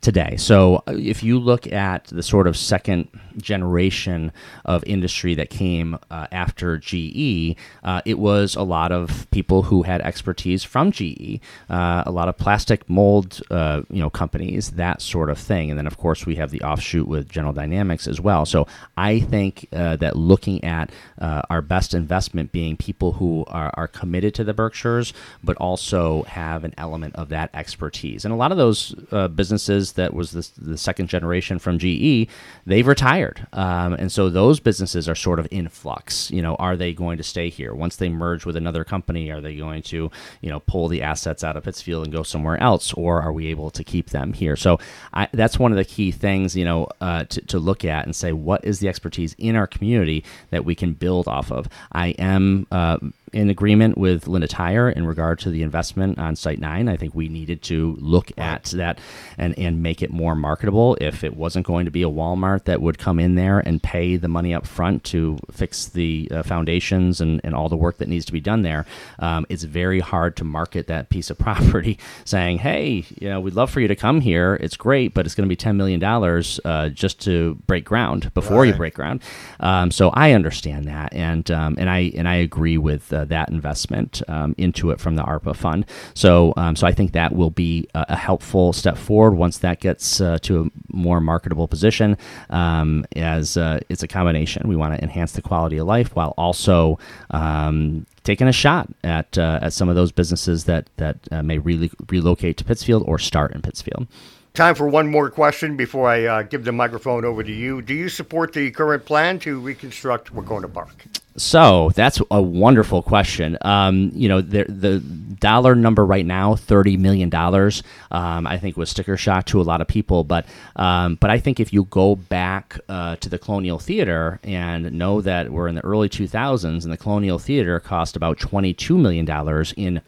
today. 0.00 0.36
So 0.36 0.76
uh, 0.86 0.94
if 0.96 1.22
you 1.22 1.38
look 1.38 1.70
at 1.72 2.04
the 2.04 2.22
sort 2.22 2.46
of 2.46 2.56
second 2.56 3.08
generation 3.36 4.32
of 4.64 4.84
industry 4.86 5.34
that 5.34 5.50
came 5.50 5.98
uh, 6.10 6.26
after 6.30 6.78
GE, 6.78 7.56
uh, 7.82 8.02
it 8.04 8.18
was 8.18 8.54
a 8.54 8.62
lot 8.62 8.92
of 8.92 9.28
people 9.30 9.64
who 9.64 9.82
had 9.82 10.00
expertise 10.02 10.62
from 10.62 10.92
GE, 10.92 11.40
uh, 11.68 12.04
a 12.06 12.12
lot 12.12 12.28
of 12.28 12.36
plastic 12.36 12.88
mold, 12.88 13.40
uh, 13.50 13.82
you 13.90 14.00
know, 14.00 14.10
companies, 14.10 14.70
that 14.72 15.02
sort 15.02 15.30
of 15.30 15.38
thing. 15.38 15.70
And 15.70 15.78
then 15.78 15.86
of 15.86 15.98
course 15.98 16.26
we 16.26 16.36
have 16.36 16.50
the 16.50 16.62
offshoot 16.62 17.08
with 17.08 17.28
General 17.28 17.52
Dynamics 17.52 18.06
as 18.06 18.20
well. 18.20 18.46
So 18.46 18.66
I 18.96 19.20
think 19.20 19.66
uh, 19.72 19.96
that 19.96 20.16
looking 20.16 20.62
at 20.62 20.90
our 21.20 21.62
best 21.62 21.94
investment 21.94 22.52
being 22.52 22.76
people 22.76 23.12
who 23.12 23.44
are, 23.48 23.70
are 23.74 23.88
committed 23.88 24.34
to 24.34 24.44
the 24.44 24.54
Berkshires, 24.54 25.12
but 25.42 25.56
also 25.56 26.22
have 26.24 26.64
an 26.64 26.74
element 26.78 27.16
of 27.16 27.28
that 27.30 27.50
expertise. 27.54 28.24
And 28.24 28.32
a 28.32 28.36
lot 28.36 28.52
of 28.52 28.58
those 28.58 28.92
businesses 29.34 29.87
that 29.92 30.14
was 30.14 30.32
the, 30.32 30.48
the 30.60 30.78
second 30.78 31.08
generation 31.08 31.58
from 31.58 31.78
GE, 31.78 32.28
they've 32.66 32.86
retired. 32.86 33.46
Um, 33.52 33.94
and 33.94 34.10
so 34.10 34.30
those 34.30 34.60
businesses 34.60 35.08
are 35.08 35.14
sort 35.14 35.38
of 35.38 35.48
in 35.50 35.68
flux. 35.68 36.30
You 36.30 36.42
know, 36.42 36.54
are 36.56 36.76
they 36.76 36.92
going 36.92 37.18
to 37.18 37.22
stay 37.22 37.48
here? 37.48 37.74
Once 37.74 37.96
they 37.96 38.08
merge 38.08 38.44
with 38.44 38.56
another 38.56 38.84
company, 38.84 39.30
are 39.30 39.40
they 39.40 39.56
going 39.56 39.82
to, 39.82 40.10
you 40.40 40.50
know, 40.50 40.60
pull 40.60 40.88
the 40.88 41.02
assets 41.02 41.44
out 41.44 41.56
of 41.56 41.64
Pittsfield 41.64 42.04
and 42.04 42.12
go 42.12 42.22
somewhere 42.22 42.60
else? 42.62 42.92
Or 42.94 43.20
are 43.22 43.32
we 43.32 43.46
able 43.48 43.70
to 43.70 43.84
keep 43.84 44.10
them 44.10 44.32
here? 44.32 44.56
So 44.56 44.78
I, 45.12 45.28
that's 45.32 45.58
one 45.58 45.72
of 45.72 45.78
the 45.78 45.84
key 45.84 46.10
things, 46.10 46.56
you 46.56 46.64
know, 46.64 46.88
uh, 47.00 47.24
to, 47.24 47.40
to 47.42 47.58
look 47.58 47.84
at 47.84 48.04
and 48.04 48.14
say, 48.14 48.32
what 48.32 48.64
is 48.64 48.80
the 48.80 48.88
expertise 48.88 49.34
in 49.38 49.56
our 49.56 49.66
community 49.66 50.24
that 50.50 50.64
we 50.64 50.74
can 50.74 50.92
build 50.92 51.28
off 51.28 51.50
of? 51.50 51.68
I 51.92 52.08
am 52.18 52.66
uh, 52.70 52.98
in 53.32 53.50
agreement 53.50 53.98
with 53.98 54.26
Linda 54.26 54.48
Tyer 54.48 54.92
in 54.92 55.06
regard 55.06 55.38
to 55.40 55.50
the 55.50 55.62
investment 55.62 56.18
on 56.18 56.36
Site 56.36 56.58
9. 56.58 56.88
I 56.88 56.96
think 56.96 57.14
we 57.14 57.28
needed 57.28 57.62
to 57.64 57.96
look 58.00 58.30
at 58.38 58.64
that 58.64 58.98
and, 59.36 59.58
and 59.58 59.82
make 59.82 60.02
it 60.02 60.10
more 60.10 60.34
marketable. 60.34 60.96
If 61.00 61.24
it 61.24 61.36
wasn't 61.36 61.66
going 61.66 61.84
to 61.84 61.90
be 61.90 62.02
a 62.02 62.08
Walmart 62.08 62.64
that 62.64 62.80
would 62.80 62.98
come 62.98 63.18
in 63.18 63.34
there 63.34 63.60
and 63.60 63.82
pay 63.82 64.16
the 64.16 64.28
money 64.28 64.54
up 64.54 64.66
front 64.66 65.04
to 65.04 65.38
fix 65.50 65.86
the 65.86 66.28
uh, 66.30 66.42
foundations 66.42 67.20
and, 67.20 67.40
and 67.44 67.54
all 67.54 67.68
the 67.68 67.76
work 67.76 67.98
that 67.98 68.08
needs 68.08 68.24
to 68.26 68.32
be 68.32 68.40
done 68.40 68.62
there, 68.62 68.86
um, 69.18 69.46
it's 69.48 69.64
very 69.64 70.00
hard 70.00 70.36
to 70.36 70.44
market 70.44 70.86
that 70.86 71.08
piece 71.10 71.30
of 71.30 71.38
property 71.48 71.98
saying, 72.24 72.58
hey, 72.58 73.04
you 73.18 73.28
know, 73.28 73.40
we'd 73.40 73.54
love 73.54 73.70
for 73.70 73.80
you 73.80 73.88
to 73.88 73.96
come 73.96 74.20
here. 74.20 74.58
It's 74.60 74.76
great, 74.76 75.14
but 75.14 75.26
it's 75.26 75.34
going 75.34 75.48
to 75.48 75.54
be 75.54 75.56
$10 75.56 75.76
million 75.76 76.02
uh, 76.02 76.88
just 76.90 77.20
to 77.22 77.54
break 77.66 77.84
ground 77.84 78.32
before 78.34 78.62
right. 78.62 78.68
you 78.68 78.74
break 78.74 78.94
ground. 78.94 79.22
Um, 79.60 79.90
so 79.90 80.10
I 80.10 80.32
understand 80.32 80.86
that. 80.86 81.12
And, 81.12 81.50
um, 81.50 81.76
and, 81.78 81.88
I, 81.90 82.12
and 82.14 82.28
I 82.28 82.36
agree 82.36 82.78
with 82.78 83.12
uh, 83.12 83.17
that 83.26 83.48
investment 83.50 84.22
um, 84.28 84.54
into 84.58 84.90
it 84.90 85.00
from 85.00 85.16
the 85.16 85.22
ARPA 85.22 85.54
fund. 85.56 85.86
So, 86.14 86.52
um, 86.56 86.76
so 86.76 86.86
I 86.86 86.92
think 86.92 87.12
that 87.12 87.34
will 87.34 87.50
be 87.50 87.88
a, 87.94 88.06
a 88.10 88.16
helpful 88.16 88.72
step 88.72 88.96
forward 88.96 89.34
once 89.34 89.58
that 89.58 89.80
gets 89.80 90.20
uh, 90.20 90.38
to 90.42 90.62
a 90.62 90.96
more 90.96 91.20
marketable 91.20 91.68
position. 91.68 92.16
Um, 92.50 93.06
as 93.16 93.56
uh, 93.56 93.80
it's 93.88 94.02
a 94.02 94.08
combination, 94.08 94.68
we 94.68 94.76
want 94.76 94.94
to 94.94 95.02
enhance 95.02 95.32
the 95.32 95.42
quality 95.42 95.78
of 95.78 95.86
life 95.86 96.14
while 96.14 96.34
also 96.36 96.98
um, 97.30 98.06
taking 98.24 98.46
a 98.46 98.52
shot 98.52 98.88
at 99.02 99.38
uh, 99.38 99.58
at 99.62 99.72
some 99.72 99.88
of 99.88 99.96
those 99.96 100.12
businesses 100.12 100.64
that 100.64 100.90
that 100.96 101.16
uh, 101.30 101.42
may 101.42 101.58
re- 101.58 101.90
relocate 102.08 102.56
to 102.58 102.64
Pittsfield 102.64 103.02
or 103.06 103.18
start 103.18 103.54
in 103.54 103.62
Pittsfield. 103.62 104.06
Time 104.54 104.74
for 104.74 104.88
one 104.88 105.08
more 105.08 105.30
question 105.30 105.76
before 105.76 106.08
I 106.08 106.24
uh, 106.24 106.42
give 106.42 106.64
the 106.64 106.72
microphone 106.72 107.24
over 107.24 107.44
to 107.44 107.52
you. 107.52 107.80
Do 107.80 107.94
you 107.94 108.08
support 108.08 108.52
the 108.52 108.70
current 108.70 109.04
plan 109.04 109.38
to 109.40 109.60
reconstruct 109.60 110.34
Wahconah 110.34 110.72
Park? 110.72 111.04
So 111.38 111.92
that's 111.94 112.20
a 112.30 112.42
wonderful 112.42 113.02
question. 113.02 113.56
Um, 113.62 114.10
you 114.14 114.28
know, 114.28 114.40
the, 114.40 114.64
the, 114.64 115.02
dollar 115.38 115.76
number 115.76 116.04
right 116.04 116.26
now, 116.26 116.56
thirty 116.56 116.96
million 116.96 117.30
dollars, 117.30 117.84
um, 118.10 118.44
I 118.44 118.58
think 118.58 118.76
was 118.76 118.90
sticker 118.90 119.16
shock 119.16 119.46
to 119.46 119.60
a 119.60 119.62
lot 119.62 119.80
of 119.80 119.86
people. 119.86 120.24
But 120.24 120.46
um, 120.74 121.14
but 121.14 121.30
I 121.30 121.38
think 121.38 121.60
if 121.60 121.72
you 121.72 121.84
go 121.84 122.16
back 122.16 122.78
uh, 122.88 123.14
to 123.16 123.28
the 123.28 123.38
Colonial 123.38 123.78
Theater 123.78 124.40
and 124.42 124.92
know 124.92 125.20
that 125.20 125.50
we're 125.50 125.68
in 125.68 125.76
the 125.76 125.84
early 125.84 126.08
two 126.08 126.26
thousands, 126.26 126.84
and 126.84 126.92
the 126.92 126.98
Colonial 126.98 127.38
Theater 127.38 127.78
cost 127.78 128.16
about 128.16 128.40
twenty 128.40 128.74
two 128.74 128.98
million 128.98 129.24
dollars 129.24 129.72
in 129.76 130.00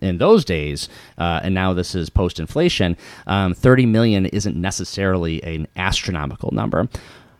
in 0.00 0.18
those 0.18 0.44
days, 0.44 0.88
uh, 1.18 1.40
and 1.42 1.54
now 1.54 1.72
this 1.72 1.94
is 1.94 2.10
post 2.10 2.40
inflation, 2.40 2.96
um, 3.28 3.54
30 3.54 3.86
million 3.86 4.26
isn't 4.26 4.56
necessarily 4.56 5.42
an 5.44 5.68
astronomical 5.76 6.50
number. 6.52 6.88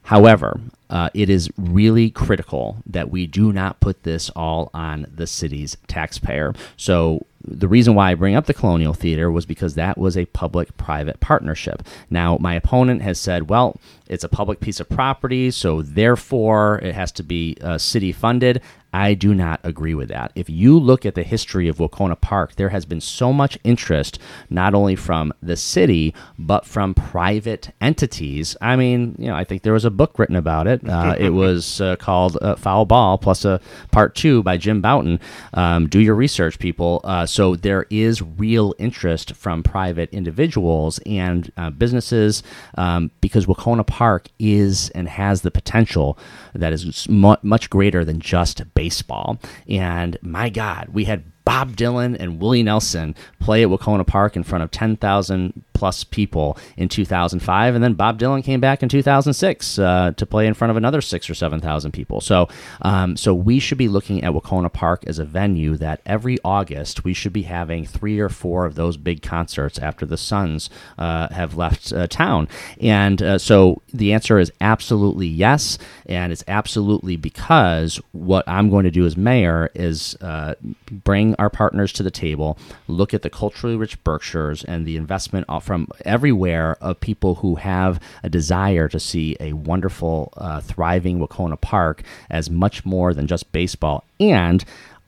However, 0.07 0.61
uh, 0.89 1.11
it 1.15 1.29
is 1.29 1.51
really 1.57 2.11
critical 2.11 2.77
that 2.87 3.11
we 3.11 3.27
do 3.27 3.53
not 3.53 3.81
put 3.81 4.05
this 4.05 4.31
all 4.31 4.71
on 4.73 5.07
the 5.13 5.27
city's 5.27 5.77
taxpayer. 5.89 6.55
So 6.77 7.27
the 7.45 7.67
reason 7.67 7.97
why 7.97 8.13
I 8.13 8.15
bring 8.15 8.37
up 8.37 8.47
the 8.47 8.55
Colonial 8.55 8.95
Theater 8.95 9.33
was 9.33 9.47
because 9.47 9.75
that 9.75 9.99
was 9.99 10.17
a 10.17 10.27
public 10.27 10.77
private 10.77 11.19
partnership. 11.19 11.83
Now, 12.09 12.39
my 12.41 12.55
opponent 12.55 13.03
has 13.03 13.19
said, 13.19 13.51
well, 13.51 13.81
it's 14.07 14.25
a 14.25 14.29
public 14.29 14.61
piece 14.61 14.79
of 14.79 14.89
property, 14.89 15.51
so 15.51 15.83
therefore 15.83 16.79
it 16.85 16.95
has 16.95 17.11
to 17.13 17.25
be 17.25 17.57
uh, 17.61 17.79
city 17.79 18.13
funded. 18.13 18.63
I 18.97 19.13
do 19.13 19.35
not 19.35 19.61
agree 19.63 19.93
with 19.93 20.09
that. 20.09 20.33
If 20.35 20.49
you 20.49 20.79
look 20.79 21.05
at 21.05 21.15
the 21.15 21.23
history 21.23 21.69
of 21.69 21.77
Wahconah 21.77 22.23
Park, 22.23 22.57
there 22.57 22.71
has 22.71 22.87
been 22.87 23.03
so 23.03 23.31
much 23.31 23.59
interest, 23.63 24.19
not 24.49 24.73
only 24.73 24.97
from 24.97 25.35
the 25.43 25.55
city, 25.55 26.15
but 26.39 26.65
from 26.65 26.95
private 26.95 27.75
entities. 27.83 28.57
I 28.63 28.75
mean, 28.75 29.15
you 29.19 29.27
know, 29.27 29.35
I 29.35 29.45
think 29.45 29.65
there 29.65 29.75
was 29.75 29.85
a 29.85 29.91
book 29.91 30.19
written 30.19 30.35
about 30.35 30.67
it. 30.67 30.89
Uh, 30.89 31.15
it 31.19 31.29
was 31.45 31.79
uh, 31.79 31.97
called 31.97 32.39
uh, 32.41 32.57
Foul 32.57 32.87
Ball, 32.87 33.19
plus 33.19 33.45
a 33.45 33.61
part 33.91 34.15
two 34.15 34.43
by 34.43 34.57
Jim 34.57 34.81
Bouton. 34.81 35.21
Um, 35.53 35.89
do 35.89 36.01
your 36.01 36.15
research, 36.15 36.59
people. 36.59 37.03
Uh, 37.05 37.27
so 37.27 37.55
there 37.55 37.85
is 37.91 38.23
real 38.23 38.75
interest 38.79 39.37
from 39.37 39.63
private 39.63 40.09
individuals 40.09 41.01
and 41.05 41.53
uh, 41.59 41.69
businesses 41.69 42.43
um, 42.79 43.11
because 43.21 43.45
Wahconah 43.45 43.87
Park 43.87 44.29
is 44.39 44.89
and 44.95 45.07
has 45.07 45.43
the 45.43 45.51
potential 45.51 46.19
that 46.55 46.73
is 46.73 47.07
much 47.11 47.69
greater 47.69 48.03
than 48.07 48.21
just 48.21 48.73
baseball. 48.87 49.41
And 49.69 50.17
my 50.23 50.49
God, 50.49 50.91
we 50.93 51.07
had 51.07 51.25
Bob 51.45 51.77
Dylan 51.77 52.17
and 52.19 52.41
Willie 52.41 52.63
Nelson 52.63 53.17
play 53.41 53.65
at 53.65 53.69
Wahconah 53.69 54.07
Park 54.07 54.37
in 54.37 54.45
front 54.45 54.63
of 54.63 54.71
10,000 54.71 55.65
plus 55.77 56.05
people 56.05 56.57
in 56.77 56.89
2005, 56.89 57.75
and 57.75 57.85
then 57.85 57.93
Bob 57.93 58.19
Dylan 58.19 58.43
came 58.43 58.61
back 58.61 58.83
in 58.83 58.89
2006 58.89 59.79
uh, 59.79 60.13
to 60.17 60.27
play 60.27 60.47
in 60.47 60.55
front 60.55 60.71
of 60.71 60.77
another 60.77 61.03
six 61.03 61.29
or 61.29 61.35
7,000 61.35 61.93
people. 61.93 62.21
So, 62.21 62.49
um, 62.83 63.17
so 63.17 63.35
we 63.35 63.59
should 63.59 63.79
be 63.79 63.89
looking 63.89 64.25
at 64.25 64.33
Wahconah 64.33 64.73
Park 64.73 65.05
as 65.07 65.19
a 65.19 65.25
venue 65.25 65.77
that 65.77 66.01
every 66.07 66.39
August 66.45 67.05
we 67.05 67.13
should 67.13 67.33
be 67.33 67.43
having 67.43 67.85
three 67.85 68.19
or 68.19 68.31
four 68.31 68.65
of 68.65 68.75
those 68.75 68.97
big 68.97 69.21
concerts 69.23 69.79
after 69.79 70.07
the 70.07 70.17
Suns 70.17 70.71
uh, 70.99 71.29
have 71.29 71.57
left 71.57 71.93
uh, 71.93 72.07
town. 72.07 72.49
And 72.81 73.23
uh, 73.23 73.39
so 73.39 73.83
the 73.93 74.13
answer 74.15 74.39
is 74.39 74.51
absolutely 74.61 75.27
yes, 75.27 75.79
and 76.07 76.33
it's 76.33 76.45
absolutely 76.49 77.17
because 77.17 78.01
what 78.13 78.45
I'm 78.49 78.71
going 78.71 78.85
to 78.85 78.91
do 78.91 79.05
as 79.05 79.17
mayor 79.17 79.71
is 79.75 80.17
uh, 80.23 80.55
bring 80.91 81.35
our 81.35 81.51
partners 81.51 81.93
to 81.95 82.03
the 82.03 82.11
table, 82.11 82.59
look 82.89 83.13
at 83.13 83.23
the 83.23 83.31
culturally 83.31 83.77
rich 83.77 84.03
Berkshires 84.05 84.65
and 84.65 84.87
the 84.87 84.97
investment 84.97 85.47
from 85.67 85.89
everywhere 86.05 86.77
of 86.81 87.01
people 87.01 87.35
who 87.35 87.57
have 87.57 88.01
a 88.23 88.31
desire 88.31 88.89
to 88.89 89.01
see 89.01 89.37
a 89.41 89.53
wonderful, 89.53 90.33
uh, 90.37 90.61
thriving 90.61 91.19
Wahconah 91.19 91.61
Park 91.61 92.03
as 92.31 92.49
much 92.49 92.85
more 92.85 93.13
than 93.13 93.27
just 93.27 93.51
baseball. 93.51 94.05
And 94.21 94.65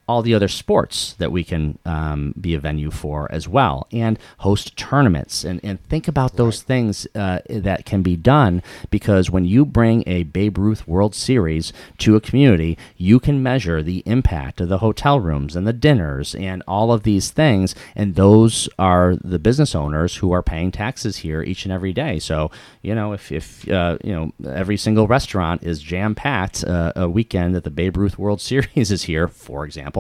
all 0.09 0.23
the 0.23 0.35
other 0.35 0.49
sports 0.49 1.13
that 1.19 1.31
we 1.31 1.45
can 1.45 1.79
um, 1.85 2.35
be 2.41 2.55
a 2.55 2.59
venue 2.59 2.91
for 2.91 3.31
as 3.31 3.47
well 3.47 3.87
and 3.93 4.19
host 4.39 4.75
tournaments 4.77 5.45
and, 5.45 5.61
and 5.63 5.85
think 5.85 6.09
about 6.09 6.37
those 6.37 6.61
right. 6.63 6.67
things 6.67 7.07
uh, 7.15 7.41
that 7.51 7.85
can 7.85 8.03
be 8.03 8.17
done 8.17 8.63
because 8.91 9.31
when 9.31 9.45
you 9.45 9.67
bring 9.67 10.03
a 10.07 10.23
Babe 10.23 10.57
Ruth 10.57 10.89
World 10.89 11.15
Series 11.15 11.75
to 11.99 12.17
a 12.17 12.21
community, 12.21 12.79
you 12.97 13.21
can 13.21 13.43
measure 13.43 13.83
the 13.83 14.03
impact 14.07 14.63
of 14.63 14.71
the 14.71 14.79
hotel 14.79 15.21
rooms 15.21 15.55
and 15.55 15.67
the 15.67 15.75
dinners 15.75 16.35
and 16.35 16.63
all 16.67 16.91
of 16.91 17.03
these 17.03 17.31
things. 17.31 17.75
And 17.95 18.15
those 18.15 18.67
are 18.79 19.17
the 19.23 19.39
business 19.39 19.75
owners 19.75 20.17
who 20.17 20.33
are 20.33 20.43
paying 20.43 20.73
taxes 20.73 21.19
here 21.19 21.43
each 21.43 21.67
and 21.67 21.73
every 21.73 21.93
day. 21.93 22.19
So, 22.19 22.51
you 22.81 22.95
know, 22.95 23.13
if, 23.13 23.31
if 23.31 23.69
uh, 23.69 23.99
you 24.03 24.13
know, 24.13 24.33
every 24.51 24.79
single 24.79 25.07
restaurant 25.07 25.63
is 25.63 25.83
jam 25.83 26.15
packed 26.15 26.65
uh, 26.65 26.95
a 26.97 27.09
weekend 27.11 27.55
that 27.55 27.65
the 27.65 27.71
Babe 27.71 27.99
Ruth 27.99 28.19
World 28.19 28.41
Series 28.49 28.91
is 28.91 29.03
here, 29.03 29.29
for 29.29 29.67
example 29.67 29.98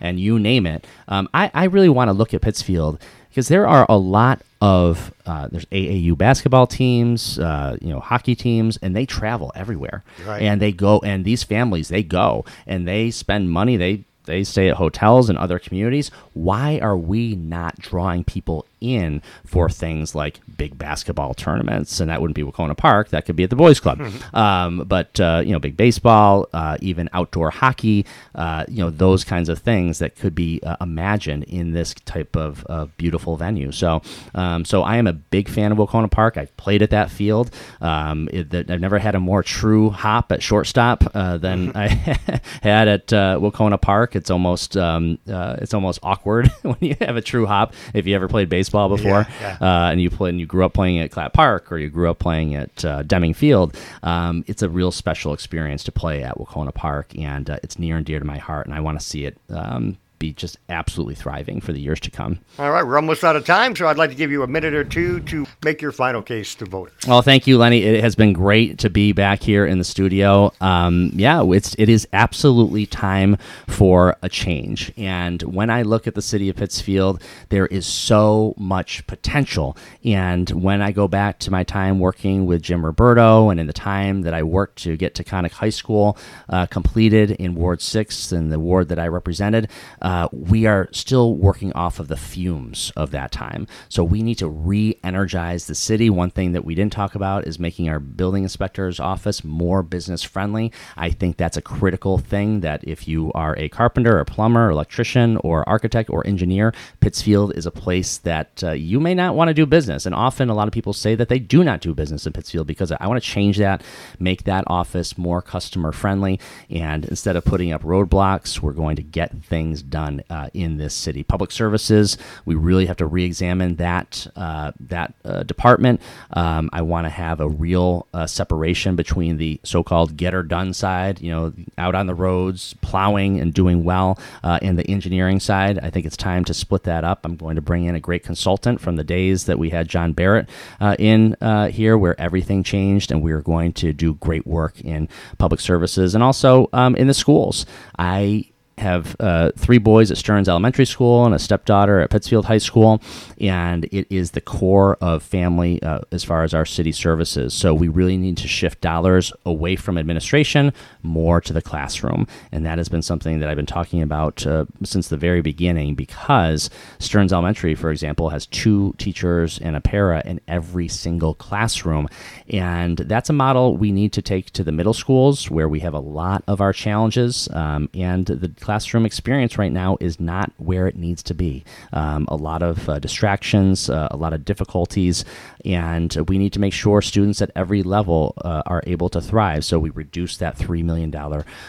and 0.00 0.18
you 0.20 0.38
name 0.38 0.66
it. 0.66 0.86
Um, 1.08 1.28
I, 1.34 1.50
I 1.54 1.64
really 1.64 1.88
want 1.88 2.08
to 2.08 2.12
look 2.12 2.34
at 2.34 2.40
Pittsfield 2.40 3.00
because 3.28 3.48
there 3.48 3.66
are 3.66 3.86
a 3.88 3.96
lot 3.96 4.42
of 4.60 5.12
uh, 5.24 5.48
there's 5.50 5.64
AAU 5.66 6.16
basketball 6.18 6.66
teams, 6.66 7.38
uh, 7.38 7.76
you 7.80 7.88
know, 7.88 8.00
hockey 8.00 8.34
teams, 8.34 8.78
and 8.82 8.94
they 8.94 9.06
travel 9.06 9.52
everywhere, 9.54 10.02
right. 10.26 10.42
and 10.42 10.60
they 10.60 10.72
go, 10.72 10.98
and 11.00 11.24
these 11.24 11.42
families 11.42 11.88
they 11.88 12.02
go 12.02 12.44
and 12.66 12.86
they 12.86 13.10
spend 13.10 13.50
money. 13.50 13.76
They 13.76 14.04
they 14.24 14.44
stay 14.44 14.68
at 14.68 14.76
hotels 14.76 15.28
and 15.30 15.38
other 15.38 15.58
communities. 15.58 16.10
Why 16.34 16.78
are 16.80 16.96
we 16.96 17.34
not 17.34 17.76
drawing 17.78 18.24
people 18.24 18.66
in 18.80 19.22
for 19.44 19.68
things 19.68 20.14
like 20.14 20.40
big 20.56 20.76
basketball 20.78 21.34
tournaments, 21.34 22.00
and 22.00 22.10
that 22.10 22.20
wouldn't 22.20 22.34
be 22.34 22.42
Wahconah 22.42 22.76
Park. 22.76 23.10
That 23.10 23.24
could 23.24 23.36
be 23.36 23.44
at 23.44 23.50
the 23.50 23.56
boys' 23.56 23.80
club. 23.80 23.98
Mm-hmm. 23.98 24.18
Um, 24.40 24.84
but 24.86 25.20
uh, 25.20 25.42
you 25.44 25.52
know, 25.52 25.58
big 25.58 25.76
baseball, 25.76 26.48
uh, 26.52 26.78
even 26.80 27.10
outdoor 27.12 27.50
hockey, 27.50 28.06
uh, 28.34 28.64
you 28.68 28.78
know, 28.78 28.88
those 28.88 29.22
kinds 29.22 29.48
of 29.48 29.58
things 29.58 29.98
that 29.98 30.16
could 30.16 30.34
be 30.34 30.60
uh, 30.62 30.76
imagined 30.80 31.44
in 31.44 31.72
this 31.72 31.94
type 32.04 32.36
of, 32.36 32.64
beautiful 32.96 33.36
venue. 33.36 33.70
So, 33.70 34.00
um, 34.34 34.64
so 34.64 34.82
I 34.82 34.96
am 34.96 35.06
a 35.06 35.12
big 35.12 35.48
fan 35.48 35.72
of 35.72 35.78
Wahconah 35.78 36.10
Park. 36.10 36.36
I've 36.36 36.56
played 36.56 36.80
at 36.82 36.90
that 36.90 37.10
field. 37.10 37.50
Um, 37.80 38.28
it, 38.32 38.54
I've 38.54 38.80
never 38.80 38.98
had 38.98 39.14
a 39.14 39.20
more 39.20 39.42
true 39.42 39.90
hop 39.90 40.32
at 40.32 40.42
shortstop 40.42 41.04
uh, 41.14 41.36
than 41.36 41.72
I 41.76 41.88
had 42.62 42.88
at 42.88 43.12
uh, 43.12 43.38
Wahconah 43.38 43.80
Park. 43.80 44.16
It's 44.16 44.30
almost 44.30 44.76
um, 44.76 45.18
it's 45.26 45.74
almost 45.74 46.00
awkward 46.02 46.48
when 46.62 46.78
you 46.80 46.96
have 47.00 47.16
a 47.16 47.22
true 47.22 47.46
hop. 47.46 47.74
If 47.92 48.06
you 48.06 48.14
ever 48.14 48.28
played 48.28 48.48
baseball 48.48 48.69
baseball 48.70 48.88
before, 48.88 49.26
yeah, 49.40 49.56
yeah. 49.60 49.86
Uh, 49.86 49.90
and 49.90 50.00
you 50.00 50.10
play 50.10 50.30
and 50.30 50.40
you 50.40 50.46
grew 50.46 50.64
up 50.64 50.72
playing 50.72 50.98
at 50.98 51.10
Clapp 51.10 51.32
Park 51.32 51.70
or 51.72 51.78
you 51.78 51.90
grew 51.90 52.10
up 52.10 52.18
playing 52.18 52.54
at 52.54 52.84
uh, 52.84 53.02
Deming 53.02 53.34
Field, 53.34 53.76
um, 54.02 54.44
it's 54.46 54.62
a 54.62 54.68
real 54.68 54.90
special 54.90 55.32
experience 55.32 55.84
to 55.84 55.92
play 55.92 56.22
at 56.22 56.36
Wahconah 56.38 56.74
Park, 56.74 57.16
and 57.16 57.50
uh, 57.50 57.58
it's 57.62 57.78
near 57.78 57.96
and 57.96 58.06
dear 58.06 58.18
to 58.18 58.24
my 58.24 58.38
heart, 58.38 58.66
and 58.66 58.74
I 58.74 58.80
want 58.80 58.98
to 58.98 59.04
see 59.04 59.24
it 59.24 59.36
um, 59.50 59.98
be 60.20 60.32
just 60.32 60.58
absolutely 60.68 61.16
thriving 61.16 61.60
for 61.60 61.72
the 61.72 61.80
years 61.80 61.98
to 61.98 62.10
come. 62.10 62.38
All 62.58 62.70
right, 62.70 62.86
we're 62.86 62.96
almost 62.96 63.24
out 63.24 63.34
of 63.34 63.44
time, 63.44 63.74
so 63.74 63.88
I'd 63.88 63.96
like 63.96 64.10
to 64.10 64.16
give 64.16 64.30
you 64.30 64.44
a 64.44 64.46
minute 64.46 64.74
or 64.74 64.84
two 64.84 65.18
to 65.20 65.46
make 65.64 65.82
your 65.82 65.90
final 65.90 66.22
case 66.22 66.54
to 66.56 66.66
voters. 66.66 66.94
Well, 67.08 67.22
thank 67.22 67.46
you, 67.46 67.58
Lenny. 67.58 67.82
It 67.82 68.04
has 68.04 68.14
been 68.14 68.34
great 68.34 68.78
to 68.80 68.90
be 68.90 69.12
back 69.12 69.42
here 69.42 69.66
in 69.66 69.78
the 69.78 69.84
studio. 69.84 70.52
Um, 70.60 71.10
yeah, 71.14 71.42
it's 71.42 71.74
it 71.78 71.88
is 71.88 72.06
absolutely 72.12 72.86
time 72.86 73.38
for 73.66 74.14
a 74.22 74.28
change. 74.28 74.92
And 74.96 75.42
when 75.42 75.70
I 75.70 75.82
look 75.82 76.06
at 76.06 76.14
the 76.14 76.22
city 76.22 76.50
of 76.50 76.56
Pittsfield, 76.56 77.22
there 77.48 77.66
is 77.66 77.86
so 77.86 78.54
much 78.58 79.06
potential. 79.06 79.76
And 80.04 80.50
when 80.50 80.82
I 80.82 80.92
go 80.92 81.08
back 81.08 81.38
to 81.40 81.50
my 81.50 81.64
time 81.64 81.98
working 81.98 82.44
with 82.44 82.60
Jim 82.62 82.82
Ruberto, 82.82 83.50
and 83.50 83.58
in 83.58 83.66
the 83.66 83.72
time 83.72 84.20
that 84.22 84.34
I 84.34 84.42
worked 84.42 84.82
to 84.82 84.98
get 84.98 85.14
Taconic 85.14 85.52
High 85.52 85.70
School 85.70 86.18
uh, 86.50 86.66
completed 86.66 87.30
in 87.32 87.54
Ward 87.54 87.80
Six 87.80 88.32
and 88.32 88.52
the 88.52 88.60
ward 88.60 88.88
that 88.90 88.98
I 88.98 89.08
represented. 89.08 89.70
Uh, 90.02 90.09
uh, 90.10 90.26
we 90.32 90.66
are 90.66 90.88
still 90.90 91.36
working 91.36 91.72
off 91.74 92.00
of 92.00 92.08
the 92.08 92.16
fumes 92.16 92.90
of 92.96 93.12
that 93.12 93.30
time. 93.30 93.64
So 93.88 94.02
we 94.02 94.24
need 94.24 94.38
to 94.38 94.48
re 94.48 94.98
energize 95.04 95.68
the 95.68 95.74
city. 95.76 96.10
One 96.10 96.30
thing 96.30 96.50
that 96.50 96.64
we 96.64 96.74
didn't 96.74 96.92
talk 96.92 97.14
about 97.14 97.46
is 97.46 97.60
making 97.60 97.88
our 97.88 98.00
building 98.00 98.42
inspector's 98.42 98.98
office 98.98 99.44
more 99.44 99.84
business 99.84 100.24
friendly. 100.24 100.72
I 100.96 101.10
think 101.10 101.36
that's 101.36 101.56
a 101.56 101.62
critical 101.62 102.18
thing 102.18 102.58
that 102.62 102.82
if 102.82 103.06
you 103.06 103.30
are 103.36 103.56
a 103.56 103.68
carpenter, 103.68 104.18
or 104.18 104.24
plumber, 104.24 104.66
or 104.66 104.70
electrician, 104.70 105.36
or 105.44 105.68
architect, 105.68 106.10
or 106.10 106.26
engineer, 106.26 106.74
Pittsfield 106.98 107.56
is 107.56 107.64
a 107.64 107.70
place 107.70 108.18
that 108.18 108.64
uh, 108.64 108.72
you 108.72 108.98
may 108.98 109.14
not 109.14 109.36
want 109.36 109.46
to 109.46 109.54
do 109.54 109.64
business. 109.64 110.06
And 110.06 110.14
often 110.14 110.50
a 110.50 110.54
lot 110.54 110.66
of 110.66 110.74
people 110.74 110.92
say 110.92 111.14
that 111.14 111.28
they 111.28 111.38
do 111.38 111.62
not 111.62 111.82
do 111.82 111.94
business 111.94 112.26
in 112.26 112.32
Pittsfield 112.32 112.66
because 112.66 112.90
I 112.90 113.06
want 113.06 113.22
to 113.22 113.30
change 113.30 113.58
that, 113.58 113.84
make 114.18 114.42
that 114.42 114.64
office 114.66 115.16
more 115.16 115.40
customer 115.40 115.92
friendly. 115.92 116.40
And 116.68 117.04
instead 117.04 117.36
of 117.36 117.44
putting 117.44 117.72
up 117.72 117.84
roadblocks, 117.84 118.58
we're 118.58 118.72
going 118.72 118.96
to 118.96 119.04
get 119.04 119.44
things 119.44 119.82
done 119.82 119.99
done 120.00 120.22
uh, 120.30 120.48
in 120.54 120.78
this 120.78 120.94
city. 120.94 121.22
Public 121.22 121.50
services, 121.50 122.16
we 122.44 122.54
really 122.54 122.86
have 122.86 122.96
to 122.96 123.06
re-examine 123.06 123.76
that 123.76 124.26
uh, 124.36 124.72
that 124.80 125.14
uh, 125.24 125.42
department. 125.42 126.00
Um, 126.32 126.70
I 126.72 126.82
want 126.82 127.04
to 127.06 127.10
have 127.10 127.40
a 127.40 127.48
real 127.48 128.06
uh, 128.14 128.26
separation 128.26 128.96
between 128.96 129.36
the 129.36 129.60
so-called 129.64 130.16
get-her 130.16 130.42
done 130.42 130.72
side, 130.72 131.20
you 131.20 131.30
know, 131.30 131.52
out 131.78 131.94
on 131.94 132.06
the 132.06 132.14
roads, 132.14 132.74
plowing 132.80 133.40
and 133.40 133.52
doing 133.52 133.84
well, 133.84 134.18
uh, 134.42 134.58
and 134.62 134.78
the 134.78 134.88
engineering 134.90 135.40
side. 135.40 135.78
I 135.78 135.90
think 135.90 136.06
it's 136.06 136.16
time 136.16 136.44
to 136.44 136.54
split 136.54 136.84
that 136.84 137.04
up. 137.04 137.18
I'm 137.24 137.36
going 137.36 137.56
to 137.56 137.62
bring 137.62 137.84
in 137.84 137.94
a 137.94 138.00
great 138.00 138.24
consultant 138.24 138.80
from 138.80 138.96
the 138.96 139.04
days 139.04 139.44
that 139.44 139.58
we 139.58 139.70
had 139.70 139.88
John 139.88 140.12
Barrett 140.12 140.48
uh, 140.80 140.96
in 140.98 141.36
here, 141.70 141.96
where 141.98 142.20
everything 142.20 142.62
changed, 142.62 143.12
and 143.12 143.22
we 143.22 143.32
are 143.32 143.42
going 143.42 143.72
to 143.74 143.92
do 143.92 144.14
great 144.14 144.46
work 144.46 144.80
in 144.80 145.08
public 145.38 145.60
services 145.60 146.14
and 146.14 146.22
also 146.22 146.68
um, 146.72 146.96
in 146.96 147.06
the 147.06 147.14
schools. 147.14 147.66
I 147.98 148.49
have 148.80 149.16
uh, 149.20 149.52
three 149.56 149.78
boys 149.78 150.10
at 150.10 150.18
Stearns 150.18 150.48
Elementary 150.48 150.84
School 150.84 151.24
and 151.24 151.34
a 151.34 151.38
stepdaughter 151.38 152.00
at 152.00 152.10
Pittsfield 152.10 152.46
High 152.46 152.58
School, 152.58 153.00
and 153.40 153.84
it 153.92 154.06
is 154.10 154.32
the 154.32 154.40
core 154.40 154.96
of 155.00 155.22
family 155.22 155.82
uh, 155.82 156.00
as 156.10 156.24
far 156.24 156.42
as 156.42 156.52
our 156.54 156.66
city 156.66 156.92
services. 156.92 157.54
So 157.54 157.74
we 157.74 157.88
really 157.88 158.16
need 158.16 158.36
to 158.38 158.48
shift 158.48 158.80
dollars 158.80 159.32
away 159.44 159.76
from 159.76 159.96
administration 159.98 160.72
more 161.02 161.40
to 161.42 161.52
the 161.52 161.62
classroom, 161.62 162.26
and 162.50 162.66
that 162.66 162.78
has 162.78 162.88
been 162.88 163.02
something 163.02 163.38
that 163.40 163.48
I've 163.48 163.56
been 163.56 163.66
talking 163.66 164.02
about 164.02 164.46
uh, 164.46 164.64
since 164.82 165.08
the 165.08 165.16
very 165.16 165.42
beginning. 165.42 165.94
Because 165.94 166.70
Stearns 166.98 167.32
Elementary, 167.32 167.74
for 167.74 167.90
example, 167.90 168.30
has 168.30 168.46
two 168.46 168.94
teachers 168.98 169.58
and 169.58 169.76
a 169.76 169.80
para 169.80 170.22
in 170.24 170.40
every 170.48 170.88
single 170.88 171.34
classroom, 171.34 172.08
and 172.48 172.98
that's 172.98 173.30
a 173.30 173.34
model 173.34 173.76
we 173.76 173.92
need 173.92 174.12
to 174.14 174.22
take 174.22 174.50
to 174.52 174.64
the 174.64 174.72
middle 174.72 174.94
schools 174.94 175.50
where 175.50 175.68
we 175.68 175.80
have 175.80 175.94
a 175.94 176.00
lot 176.00 176.42
of 176.46 176.60
our 176.60 176.72
challenges, 176.72 177.48
um, 177.52 177.88
and 177.94 178.26
the 178.26 178.48
classroom 178.70 179.04
experience 179.04 179.58
right 179.58 179.72
now 179.72 179.96
is 179.98 180.20
not 180.20 180.52
where 180.58 180.86
it 180.86 180.94
needs 180.94 181.24
to 181.24 181.34
be. 181.34 181.64
Um, 181.92 182.24
a 182.28 182.36
lot 182.36 182.62
of 182.62 182.88
uh, 182.88 183.00
distractions, 183.00 183.90
uh, 183.90 184.06
a 184.12 184.16
lot 184.16 184.32
of 184.32 184.44
difficulties, 184.44 185.24
and 185.64 186.14
we 186.28 186.38
need 186.38 186.52
to 186.52 186.60
make 186.60 186.72
sure 186.72 187.02
students 187.02 187.42
at 187.42 187.50
every 187.56 187.82
level 187.82 188.32
uh, 188.44 188.62
are 188.66 188.80
able 188.86 189.08
to 189.08 189.20
thrive. 189.20 189.64
So 189.64 189.80
we 189.80 189.90
reduce 189.90 190.36
that 190.36 190.56
$3 190.56 190.84
million 190.84 191.12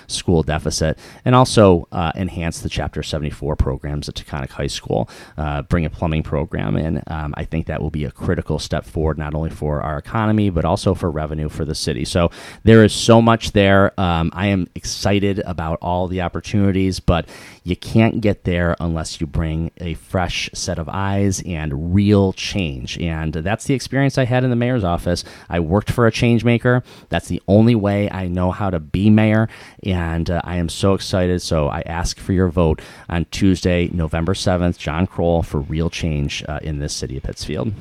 school 0.05 0.43
deficit 0.43 0.99
and 1.25 1.33
also 1.33 1.87
uh, 1.91 2.11
enhance 2.15 2.59
the 2.59 2.69
Chapter 2.69 3.01
74 3.01 3.55
programs 3.55 4.07
at 4.07 4.13
Taconic 4.13 4.51
High 4.51 4.67
School, 4.67 5.09
uh, 5.39 5.63
bring 5.63 5.85
a 5.85 5.89
plumbing 5.89 6.21
program 6.21 6.75
in. 6.75 7.01
Um, 7.07 7.33
I 7.35 7.45
think 7.45 7.65
that 7.65 7.81
will 7.81 7.89
be 7.89 8.05
a 8.05 8.11
critical 8.11 8.59
step 8.59 8.85
forward, 8.85 9.17
not 9.17 9.33
only 9.33 9.49
for 9.49 9.81
our 9.81 9.97
economy, 9.97 10.51
but 10.51 10.65
also 10.65 10.93
for 10.93 11.09
revenue 11.09 11.49
for 11.49 11.65
the 11.65 11.73
city. 11.73 12.05
So 12.05 12.29
there 12.63 12.83
is 12.83 12.93
so 12.93 13.23
much 13.23 13.53
there. 13.53 13.99
Um, 13.99 14.29
I 14.33 14.47
am 14.47 14.67
excited 14.75 15.39
about 15.39 15.79
all 15.81 16.07
the 16.07 16.21
opportunities, 16.21 16.90
but 16.99 17.27
you 17.63 17.75
can't 17.75 18.21
get 18.21 18.43
there 18.43 18.75
unless 18.79 19.21
you 19.21 19.27
bring 19.27 19.71
a 19.77 19.93
fresh 19.95 20.49
set 20.53 20.79
of 20.79 20.89
eyes 20.89 21.41
and 21.45 21.93
real 21.93 22.33
change. 22.33 22.97
And 22.99 23.33
that's 23.33 23.65
the 23.65 23.73
experience 23.73 24.17
I 24.17 24.25
had 24.25 24.43
in 24.43 24.49
the 24.49 24.55
mayor's 24.55 24.83
office. 24.83 25.23
I 25.49 25.59
worked 25.59 25.91
for 25.91 26.07
a 26.07 26.11
change 26.11 26.43
maker. 26.43 26.83
That's 27.09 27.27
the 27.27 27.41
only 27.47 27.75
way 27.75 28.09
I 28.09 28.27
know 28.27 28.51
how 28.51 28.69
to 28.69 28.79
be 28.79 29.09
mayor. 29.09 29.49
And 29.83 30.29
uh, 30.29 30.41
I 30.43 30.55
am 30.55 30.69
so 30.69 30.93
excited. 30.93 31.41
So 31.41 31.67
I 31.67 31.81
ask 31.85 32.19
for 32.19 32.33
your 32.33 32.47
vote 32.47 32.81
on 33.09 33.25
Tuesday, 33.25 33.89
November 33.93 34.33
7th, 34.33 34.77
John 34.77 35.07
Krol, 35.07 35.45
for 35.45 35.59
real 35.59 35.89
change 35.89 36.43
uh, 36.47 36.59
in 36.61 36.79
this 36.79 36.93
city 36.93 37.17
of 37.17 37.23
Pittsfield. 37.23 37.73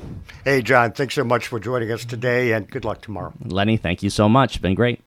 Hey, 0.43 0.61
John, 0.61 0.91
thanks 0.91 1.15
so 1.15 1.23
much 1.23 1.47
for 1.47 1.59
joining 1.59 1.91
us 1.91 2.05
today 2.05 2.51
and 2.53 2.69
good 2.69 2.85
luck 2.85 3.01
tomorrow. 3.01 3.33
Lenny, 3.43 3.77
thank 3.77 4.03
you 4.03 4.09
so 4.09 4.27
much. 4.27 4.61
Been 4.61 4.75
great. 4.75 4.99